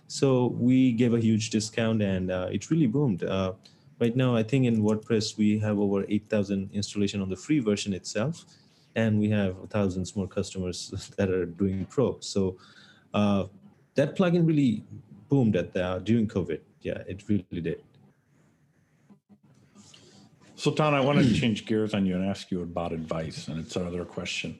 So 0.07 0.47
we 0.47 0.91
gave 0.91 1.13
a 1.13 1.19
huge 1.19 1.49
discount 1.49 2.01
and 2.01 2.31
uh, 2.31 2.49
it 2.51 2.69
really 2.69 2.87
boomed. 2.87 3.23
Uh, 3.23 3.53
right 4.01 4.15
now, 4.15 4.35
I 4.35 4.43
think 4.43 4.65
in 4.65 4.81
WordPress, 4.81 5.37
we 5.37 5.59
have 5.59 5.77
over 5.77 6.03
8,000 6.09 6.71
installation 6.73 7.21
on 7.21 7.29
the 7.29 7.35
free 7.35 7.59
version 7.59 7.93
itself. 7.93 8.45
And 8.95 9.19
we 9.19 9.29
have 9.29 9.55
thousands 9.69 10.15
more 10.15 10.27
customers 10.27 11.13
that 11.17 11.29
are 11.29 11.45
doing 11.45 11.85
pro. 11.85 12.19
So 12.19 12.57
uh, 13.13 13.45
that 13.95 14.17
plugin 14.17 14.45
really 14.45 14.83
boomed 15.29 15.55
at 15.55 15.71
the, 15.71 16.01
during 16.03 16.27
COVID. 16.27 16.59
Yeah, 16.81 17.03
it 17.07 17.23
really 17.29 17.61
did. 17.61 17.83
Sultan, 20.55 20.93
I 20.93 20.99
want 20.99 21.19
to 21.19 21.33
change 21.41 21.65
gears 21.65 21.93
on 21.93 22.05
you 22.05 22.15
and 22.15 22.27
ask 22.27 22.51
you 22.51 22.63
about 22.63 22.91
advice. 22.91 23.47
And 23.47 23.59
it's 23.59 23.75
another 23.75 24.03
question, 24.03 24.59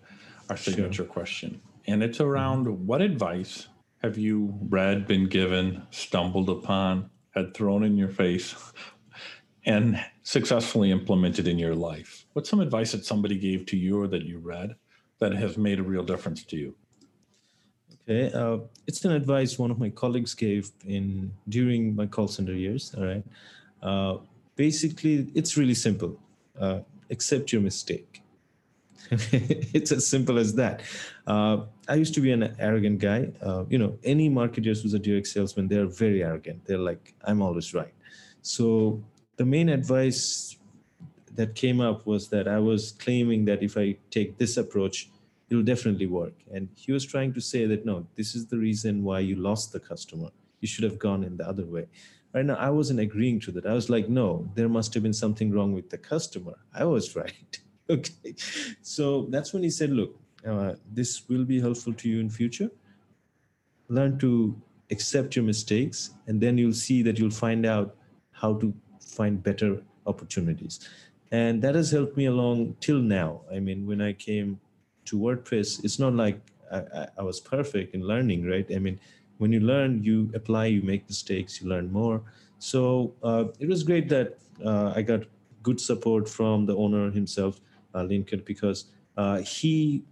our 0.49 0.58
signature 0.58 0.93
sure. 0.93 1.06
question. 1.06 1.60
And 1.88 2.04
it's 2.04 2.21
around 2.21 2.67
mm-hmm. 2.67 2.86
what 2.86 3.01
advice 3.01 3.67
have 4.04 4.17
you 4.17 4.54
read, 4.69 5.08
been 5.08 5.27
given, 5.27 5.84
stumbled 5.91 6.49
upon, 6.49 7.10
had 7.32 7.54
thrown 7.54 7.84
in 7.84 7.97
your 7.97 8.10
face, 8.10 8.56
and 9.65 10.04
successfully 10.24 10.91
implemented 10.91 11.47
in 11.47 11.60
your 11.60 11.76
life? 11.76 12.26
What's 12.34 12.50
some 12.50 12.60
advice 12.60 12.91
that 12.93 13.06
somebody 13.06 13.38
gave 13.38 13.65
to 13.67 13.78
you 13.78 14.02
or 14.02 14.08
that 14.08 14.24
you 14.24 14.39
read 14.39 14.76
that 15.19 15.34
has 15.34 15.58
made 15.58 15.80
a 15.80 15.84
real 15.84 16.04
difference 16.04 16.43
to 16.45 16.58
you? 16.58 16.76
Okay, 18.04 18.32
uh, 18.34 18.58
it's 18.88 19.06
an 19.06 19.12
advice 19.12 19.60
one 19.60 19.69
of 19.69 19.80
my 19.80 19.89
colleagues 19.89 20.34
gave 20.34 20.71
in 20.88 21.32
during 21.50 21.95
my 21.95 22.08
call 22.08 22.28
center 22.28 22.54
years. 22.54 22.93
All 22.97 23.06
right, 23.06 23.24
uh, 23.84 24.17
basically, 24.56 25.28
it's 25.36 25.56
really 25.56 25.76
simple. 25.76 26.19
Uh, 26.60 26.80
accept 27.12 27.54
your 27.54 27.62
mistake. 27.62 28.24
it's 29.12 29.91
as 29.91 30.08
simple 30.08 30.38
as 30.38 30.56
that. 30.56 30.82
Uh, 31.28 31.63
I 31.88 31.95
used 31.95 32.13
to 32.15 32.21
be 32.21 32.32
an 32.32 32.56
arrogant 32.60 33.00
guy. 33.00 33.32
Uh, 33.41 33.65
you 33.69 33.78
know, 33.78 33.97
any 34.04 34.30
marketers 34.30 34.82
who's 34.82 34.93
a 34.93 35.00
direct 35.00 35.28
salesman, 35.28 35.67
they're 35.67 35.86
very 35.86 36.24
arrogant. 36.24 36.65
They're 36.65 36.78
like, 36.78 37.13
I'm 37.26 37.41
always 37.41 37.74
right. 37.74 37.93
So 38.41 39.04
the 39.41 39.45
main 39.45 39.69
advice 39.69 40.56
that 41.34 41.56
came 41.56 41.82
up 41.82 42.06
was 42.06 42.30
that 42.30 42.47
I 42.47 42.60
was 42.60 42.91
claiming 42.91 43.43
that 43.45 43.63
if 43.63 43.75
I 43.75 43.97
take 44.12 44.38
this 44.38 44.56
approach, 44.56 45.10
it'll 45.49 45.63
definitely 45.63 46.06
work. 46.06 46.36
And 46.54 46.69
he 46.75 46.91
was 46.91 47.04
trying 47.04 47.34
to 47.34 47.41
say 47.41 47.65
that, 47.65 47.84
no, 47.84 48.06
this 48.15 48.36
is 48.36 48.45
the 48.45 48.60
reason 48.60 49.04
why 49.04 49.21
you 49.21 49.36
lost 49.38 49.73
the 49.73 49.80
customer. 49.80 50.30
You 50.60 50.67
should 50.67 50.84
have 50.84 50.99
gone 50.99 51.23
in 51.23 51.38
the 51.38 51.47
other 51.47 51.65
way. 51.65 51.88
Right 52.36 52.45
now, 52.45 52.54
I 52.54 52.69
wasn't 52.69 52.99
agreeing 52.99 53.39
to 53.39 53.51
that. 53.54 53.65
I 53.65 53.73
was 53.73 53.89
like, 53.89 54.10
no, 54.10 54.47
there 54.54 54.69
must 54.69 54.93
have 54.93 55.01
been 55.01 55.19
something 55.25 55.51
wrong 55.51 55.73
with 55.73 55.89
the 55.89 55.97
customer. 55.97 56.54
I 56.71 56.86
was 56.86 57.15
right. 57.23 57.60
okay. 57.89 58.36
So 58.84 59.25
that's 59.32 59.54
when 59.54 59.63
he 59.63 59.71
said, 59.71 59.89
look, 59.89 60.19
uh, 60.47 60.75
this 60.93 61.27
will 61.27 61.45
be 61.45 61.60
helpful 61.60 61.93
to 61.93 62.08
you 62.08 62.19
in 62.19 62.30
future. 62.30 62.69
Learn 63.88 64.19
to 64.19 64.56
accept 64.91 65.36
your 65.36 65.45
mistakes, 65.45 66.12
and 66.27 66.39
then 66.39 66.60
you'll 66.60 66.82
see 66.88 67.01
that 67.01 67.17
you'll 67.17 67.39
find 67.47 67.65
out 67.65 67.95
how 68.32 68.54
to 68.60 68.71
find 69.12 69.43
better 69.43 69.82
opportunities. 70.06 70.80
And 71.32 71.62
that 71.62 71.76
has 71.76 71.91
helped 71.91 72.17
me 72.17 72.26
along 72.26 72.76
till 72.80 73.00
now. 73.00 73.41
I 73.54 73.60
mean, 73.60 73.88
when 73.88 74.02
I 74.02 74.13
came 74.13 74.60
to 75.06 75.17
WordPress, 75.17 75.84
it's 75.84 76.00
not 76.00 76.13
like 76.13 76.39
I, 76.71 77.08
I, 77.17 77.24
was 77.24 77.39
perfect 77.39 77.93
in 77.93 78.02
learning, 78.02 78.45
right? 78.45 78.65
I 78.74 78.80
mean, 78.80 79.00
when 79.38 79.52
you 79.52 79.60
learn, 79.60 80.04
you 80.04 80.32
apply, 80.34 80.67
you 80.67 80.82
make 80.82 81.08
mistakes, 81.08 81.62
you 81.62 81.69
learn 81.69 81.91
more. 81.91 82.21
So 82.60 83.13
uh, 83.24 83.45
it 83.60 83.67
was 83.67 83.84
great 83.84 84.08
that 84.10 84.38
uh, 84.65 84.93
I 84.95 85.02
got 85.02 85.24
good 85.63 85.80
support 85.80 86.30
from 86.30 86.65
the 86.65 86.76
owner 86.76 87.12
himself, 87.12 87.60
uh, 87.95 88.04
Lincoln, 88.04 88.43
because 88.45 88.86
uh, 89.17 89.39
he, 89.39 90.04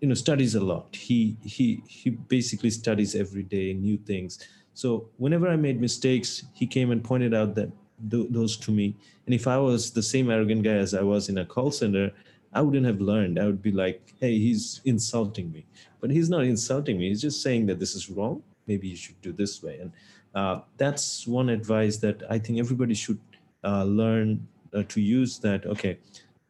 you 0.00 0.08
know, 0.08 0.14
studies 0.14 0.54
a 0.54 0.60
lot. 0.60 0.94
He 0.94 1.36
he 1.42 1.82
he 1.86 2.10
basically 2.10 2.70
studies 2.70 3.14
every 3.14 3.42
day 3.42 3.72
new 3.72 3.96
things. 3.96 4.38
So 4.74 5.08
whenever 5.16 5.48
I 5.48 5.56
made 5.56 5.80
mistakes, 5.80 6.44
he 6.54 6.66
came 6.66 6.90
and 6.90 7.02
pointed 7.02 7.34
out 7.34 7.54
that 7.56 7.70
th- 8.10 8.28
those 8.30 8.56
to 8.58 8.70
me. 8.70 8.96
And 9.26 9.34
if 9.34 9.46
I 9.46 9.58
was 9.58 9.90
the 9.90 10.02
same 10.02 10.30
arrogant 10.30 10.62
guy 10.62 10.74
as 10.74 10.94
I 10.94 11.02
was 11.02 11.28
in 11.28 11.38
a 11.38 11.44
call 11.44 11.70
center, 11.70 12.12
I 12.52 12.62
wouldn't 12.62 12.86
have 12.86 13.00
learned. 13.00 13.38
I 13.38 13.46
would 13.46 13.62
be 13.62 13.72
like, 13.72 14.14
hey, 14.20 14.38
he's 14.38 14.80
insulting 14.84 15.52
me. 15.52 15.66
But 16.00 16.10
he's 16.10 16.28
not 16.28 16.44
insulting 16.44 16.98
me. 16.98 17.08
He's 17.08 17.20
just 17.20 17.42
saying 17.42 17.66
that 17.66 17.78
this 17.78 17.94
is 17.94 18.10
wrong. 18.10 18.42
Maybe 18.66 18.88
you 18.88 18.96
should 18.96 19.20
do 19.22 19.32
this 19.32 19.62
way. 19.62 19.78
And 19.78 19.92
uh, 20.34 20.60
that's 20.76 21.26
one 21.26 21.48
advice 21.48 21.96
that 21.98 22.22
I 22.28 22.38
think 22.38 22.58
everybody 22.58 22.94
should 22.94 23.18
uh, 23.64 23.84
learn 23.84 24.46
uh, 24.74 24.82
to 24.88 25.00
use 25.00 25.38
that, 25.40 25.66
okay, 25.66 25.98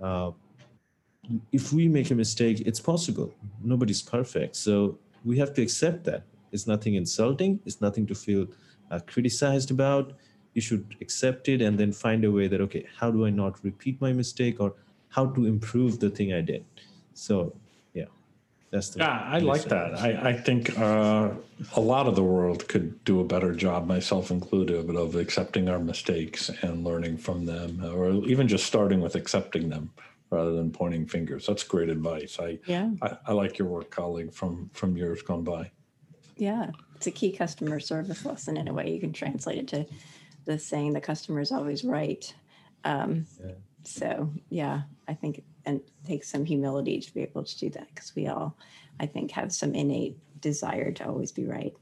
uh, 0.00 0.30
if 1.52 1.72
we 1.72 1.88
make 1.88 2.10
a 2.10 2.14
mistake, 2.14 2.60
it's 2.66 2.80
possible. 2.80 3.32
Nobody's 3.62 4.02
perfect. 4.02 4.56
So 4.56 4.98
we 5.24 5.38
have 5.38 5.54
to 5.54 5.62
accept 5.62 6.04
that. 6.04 6.24
It's 6.52 6.66
nothing 6.66 6.94
insulting, 6.94 7.60
it's 7.64 7.80
nothing 7.80 8.06
to 8.06 8.14
feel 8.14 8.46
uh, 8.90 9.00
criticized 9.06 9.70
about. 9.70 10.14
You 10.54 10.60
should 10.60 10.96
accept 11.00 11.48
it 11.48 11.62
and 11.62 11.78
then 11.78 11.92
find 11.92 12.24
a 12.24 12.30
way 12.30 12.48
that, 12.48 12.60
okay, 12.60 12.86
how 12.98 13.10
do 13.10 13.24
I 13.24 13.30
not 13.30 13.62
repeat 13.64 14.00
my 14.00 14.12
mistake 14.12 14.60
or 14.60 14.74
how 15.10 15.26
to 15.26 15.44
improve 15.44 16.00
the 16.00 16.08
thing 16.08 16.32
I 16.32 16.40
did. 16.40 16.64
So 17.14 17.52
yeah, 17.92 18.06
that's 18.70 18.90
the 18.90 19.00
yeah. 19.00 19.22
I 19.26 19.38
like 19.38 19.64
that. 19.64 19.98
I, 19.98 20.30
I 20.30 20.32
think 20.32 20.78
uh, 20.78 21.30
a 21.76 21.80
lot 21.80 22.06
of 22.06 22.14
the 22.16 22.22
world 22.22 22.66
could 22.68 23.04
do 23.04 23.20
a 23.20 23.24
better 23.24 23.54
job, 23.54 23.86
myself 23.86 24.30
included, 24.30 24.88
of 24.88 25.16
accepting 25.16 25.68
our 25.68 25.78
mistakes 25.78 26.48
and 26.62 26.84
learning 26.84 27.18
from 27.18 27.44
them, 27.44 27.84
or 27.84 28.12
even 28.26 28.48
just 28.48 28.66
starting 28.66 29.00
with 29.00 29.16
accepting 29.16 29.68
them 29.68 29.92
rather 30.30 30.52
than 30.52 30.70
pointing 30.70 31.06
fingers. 31.06 31.46
That's 31.46 31.64
great 31.64 31.88
advice. 31.88 32.38
I 32.40 32.58
yeah. 32.66 32.90
I, 33.02 33.16
I 33.26 33.32
like 33.32 33.58
your 33.58 33.68
work, 33.68 33.90
colleague, 33.90 34.32
from 34.32 34.70
from 34.72 34.96
years 34.96 35.22
gone 35.22 35.42
by. 35.42 35.70
Yeah, 36.36 36.70
it's 36.94 37.08
a 37.08 37.10
key 37.10 37.32
customer 37.32 37.80
service 37.80 38.24
lesson 38.24 38.56
in 38.56 38.68
a 38.68 38.72
way. 38.72 38.90
You 38.92 39.00
can 39.00 39.12
translate 39.12 39.58
it 39.58 39.68
to 39.68 39.86
the 40.44 40.59
saying 40.59 40.92
the 40.92 41.00
customer 41.00 41.40
is 41.40 41.53
always 41.53 41.85
right. 41.85 42.33
Um, 42.85 43.26
yeah 43.42 43.53
so 43.83 44.31
yeah 44.50 44.83
i 45.09 45.14
think 45.14 45.42
and 45.64 45.81
takes 46.07 46.29
some 46.29 46.44
humility 46.44 47.00
to 47.00 47.14
be 47.14 47.22
able 47.22 47.42
to 47.42 47.59
do 47.59 47.70
that 47.70 47.88
because 47.88 48.14
we 48.14 48.29
all 48.29 48.55
I 49.00 49.07
think, 49.07 49.33
have 49.33 49.53
some 49.53 49.74
innate 49.74 50.16
desire 50.40 50.92
to 50.92 51.09
always 51.09 51.33
be 51.33 51.46
right. 51.46 51.74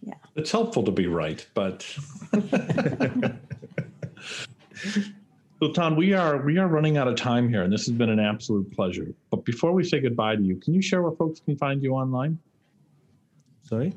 Yeah. 0.00 0.14
It's 0.36 0.50
helpful 0.50 0.84
to 0.84 0.92
be 0.92 1.08
right, 1.08 1.44
but 1.54 1.82
Sultan 5.58 5.96
we 5.96 6.12
are 6.12 6.38
we 6.44 6.58
are 6.58 6.68
running 6.68 6.96
out 6.96 7.08
of 7.08 7.16
time 7.16 7.48
here, 7.48 7.62
and 7.62 7.72
this 7.72 7.86
has 7.86 7.94
been 7.94 8.10
an 8.10 8.20
absolute 8.20 8.70
pleasure. 8.72 9.12
But 9.30 9.44
before 9.44 9.72
we 9.72 9.84
say 9.84 10.00
goodbye 10.00 10.36
to 10.36 10.42
you, 10.42 10.56
can 10.56 10.72
you 10.72 10.82
share 10.82 11.02
where 11.02 11.12
folks 11.12 11.40
can 11.40 11.56
find 11.56 11.82
you 11.82 11.94
online? 11.94 12.38
Sorry. 13.64 13.92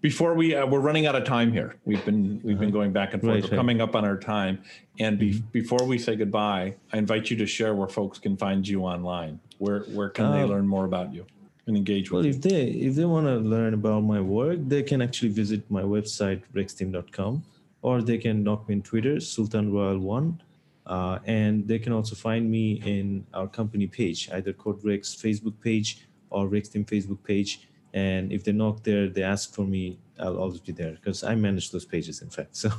Before 0.00 0.34
we 0.34 0.54
uh, 0.54 0.66
we're 0.66 0.80
running 0.80 1.06
out 1.06 1.16
of 1.16 1.24
time 1.24 1.52
here. 1.52 1.74
We've 1.84 2.04
been 2.04 2.40
we've 2.44 2.58
been 2.58 2.70
going 2.70 2.92
back 2.92 3.14
and 3.14 3.22
forth. 3.22 3.34
Right, 3.34 3.50
we're 3.50 3.56
coming 3.56 3.80
up 3.80 3.96
on 3.96 4.04
our 4.04 4.16
time, 4.16 4.62
and 5.00 5.18
be, 5.18 5.32
mm-hmm. 5.32 5.46
before 5.50 5.84
we 5.84 5.98
say 5.98 6.14
goodbye, 6.14 6.74
I 6.92 6.98
invite 6.98 7.30
you 7.30 7.36
to 7.38 7.46
share 7.46 7.74
where 7.74 7.88
folks 7.88 8.18
can 8.18 8.36
find 8.36 8.66
you 8.66 8.82
online. 8.82 9.40
Where 9.58 9.80
where 9.96 10.08
can 10.08 10.26
uh, 10.26 10.32
they 10.32 10.44
learn 10.44 10.68
more 10.68 10.84
about 10.84 11.12
you 11.12 11.26
and 11.66 11.76
engage 11.76 12.12
with 12.12 12.24
well, 12.24 12.34
if 12.34 12.40
they 12.40 12.62
if 12.62 12.94
they 12.94 13.06
want 13.06 13.26
to 13.26 13.36
learn 13.38 13.74
about 13.74 14.04
my 14.04 14.20
work, 14.20 14.58
they 14.68 14.84
can 14.84 15.02
actually 15.02 15.30
visit 15.30 15.68
my 15.68 15.82
website 15.82 16.42
rextheme.com, 16.54 17.42
or 17.82 18.00
they 18.00 18.18
can 18.18 18.44
knock 18.44 18.68
me 18.68 18.76
on 18.76 18.82
Twitter, 18.82 19.18
Sultan 19.18 19.72
Royal 19.72 19.98
One 19.98 20.40
uh, 20.88 21.18
and 21.26 21.68
they 21.68 21.78
can 21.78 21.92
also 21.92 22.16
find 22.16 22.50
me 22.50 22.80
in 22.84 23.26
our 23.34 23.46
company 23.46 23.86
page, 23.86 24.30
either 24.32 24.52
CodeRex 24.54 25.16
Facebook 25.16 25.60
page 25.62 26.08
or 26.30 26.48
RexTheme 26.48 26.86
Facebook 26.86 27.22
page. 27.22 27.67
And 27.98 28.32
if 28.36 28.40
they 28.44 28.52
knock 28.52 28.76
there, 28.88 29.08
they 29.08 29.24
ask 29.34 29.44
for 29.56 29.64
me, 29.74 29.98
I'll 30.20 30.38
always 30.38 30.60
be 30.60 30.72
there 30.72 30.92
because 30.92 31.18
I 31.24 31.34
manage 31.34 31.70
those 31.72 31.86
pages, 31.94 32.22
in 32.22 32.30
fact. 32.36 32.52
So 32.62 32.70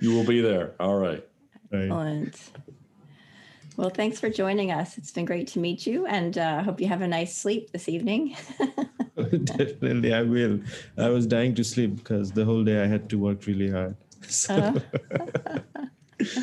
you 0.00 0.10
will 0.14 0.24
be 0.34 0.40
there. 0.40 0.66
All 0.80 0.98
right. 1.06 1.22
Excellent. 1.72 2.36
Well, 3.76 3.90
thanks 3.90 4.20
for 4.20 4.30
joining 4.30 4.70
us. 4.70 4.96
It's 4.98 5.10
been 5.10 5.24
great 5.24 5.48
to 5.48 5.58
meet 5.58 5.86
you, 5.86 6.06
and 6.06 6.38
I 6.38 6.58
uh, 6.58 6.62
hope 6.62 6.80
you 6.80 6.88
have 6.88 7.02
a 7.02 7.08
nice 7.08 7.36
sleep 7.36 7.72
this 7.72 7.88
evening. 7.88 8.36
Definitely, 9.44 10.14
I 10.14 10.22
will. 10.22 10.60
I 10.96 11.08
was 11.08 11.26
dying 11.26 11.54
to 11.56 11.64
sleep 11.64 11.96
because 11.96 12.30
the 12.32 12.44
whole 12.44 12.62
day 12.62 12.82
I 12.82 12.86
had 12.86 13.10
to 13.10 13.18
work 13.18 13.46
really 13.46 13.70
hard. 13.70 13.96
So, 14.28 14.54
uh. 14.54 14.80
okay, 16.22 16.38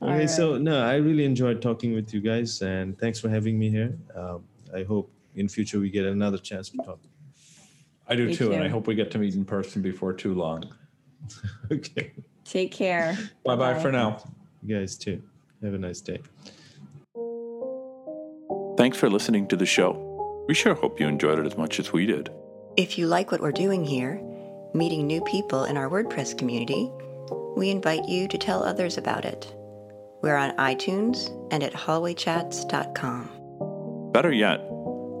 right. 0.00 0.30
so 0.30 0.58
no, 0.58 0.82
I 0.82 0.96
really 0.96 1.24
enjoyed 1.24 1.62
talking 1.62 1.94
with 1.94 2.12
you 2.12 2.20
guys, 2.20 2.60
and 2.60 2.98
thanks 2.98 3.20
for 3.20 3.28
having 3.28 3.56
me 3.56 3.70
here. 3.70 3.96
Um, 4.14 4.42
I 4.74 4.82
hope 4.82 5.10
in 5.34 5.48
future 5.48 5.78
we 5.78 5.90
get 5.90 6.04
another 6.04 6.38
chance 6.38 6.70
to 6.70 6.78
talk. 6.78 7.00
I 8.06 8.16
do 8.16 8.26
Thank 8.26 8.38
too, 8.38 8.46
you. 8.46 8.52
and 8.52 8.62
I 8.62 8.68
hope 8.68 8.86
we 8.86 8.94
get 8.94 9.10
to 9.12 9.18
meet 9.18 9.34
in 9.34 9.44
person 9.44 9.82
before 9.82 10.12
too 10.12 10.34
long. 10.34 10.64
okay. 11.72 12.12
Take 12.44 12.72
care. 12.72 13.16
Bye 13.44 13.56
bye 13.56 13.80
for 13.80 13.90
now. 13.90 14.22
You 14.62 14.78
guys 14.78 14.96
too. 14.96 15.22
Have 15.62 15.74
a 15.74 15.78
nice 15.78 16.00
day. 16.00 16.20
Thanks 18.76 18.98
for 18.98 19.08
listening 19.08 19.46
to 19.48 19.56
the 19.56 19.66
show. 19.66 20.44
We 20.46 20.54
sure 20.54 20.74
hope 20.74 21.00
you 21.00 21.08
enjoyed 21.08 21.38
it 21.38 21.46
as 21.46 21.56
much 21.56 21.80
as 21.80 21.92
we 21.92 22.06
did. 22.06 22.28
If 22.76 22.98
you 22.98 23.06
like 23.06 23.32
what 23.32 23.40
we're 23.40 23.52
doing 23.52 23.84
here, 23.84 24.20
meeting 24.74 25.06
new 25.06 25.22
people 25.22 25.64
in 25.64 25.78
our 25.78 25.88
WordPress 25.88 26.36
community, 26.36 26.90
we 27.56 27.70
invite 27.70 28.06
you 28.06 28.28
to 28.28 28.36
tell 28.36 28.62
others 28.62 28.98
about 28.98 29.24
it. 29.24 29.54
We're 30.22 30.36
on 30.36 30.54
iTunes 30.56 31.30
and 31.52 31.62
at 31.62 31.72
hallwaychats.com. 31.72 34.10
Better 34.12 34.32
yet, 34.32 34.60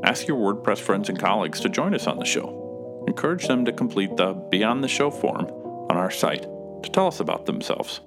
ask 0.04 0.28
your 0.28 0.36
WordPress 0.36 0.78
friends 0.78 1.08
and 1.08 1.18
colleagues 1.18 1.60
to 1.60 1.68
join 1.68 1.94
us 1.94 2.06
on 2.06 2.18
the 2.18 2.24
show. 2.24 3.04
Encourage 3.08 3.46
them 3.46 3.64
to 3.64 3.72
complete 3.72 4.16
the 4.16 4.34
Be 4.50 4.62
on 4.62 4.80
the 4.80 4.88
Show 4.88 5.10
form 5.10 5.46
on 5.90 5.96
our 5.96 6.10
site 6.10 6.42
to 6.42 6.90
tell 6.92 7.06
us 7.06 7.20
about 7.20 7.46
themselves. 7.46 8.00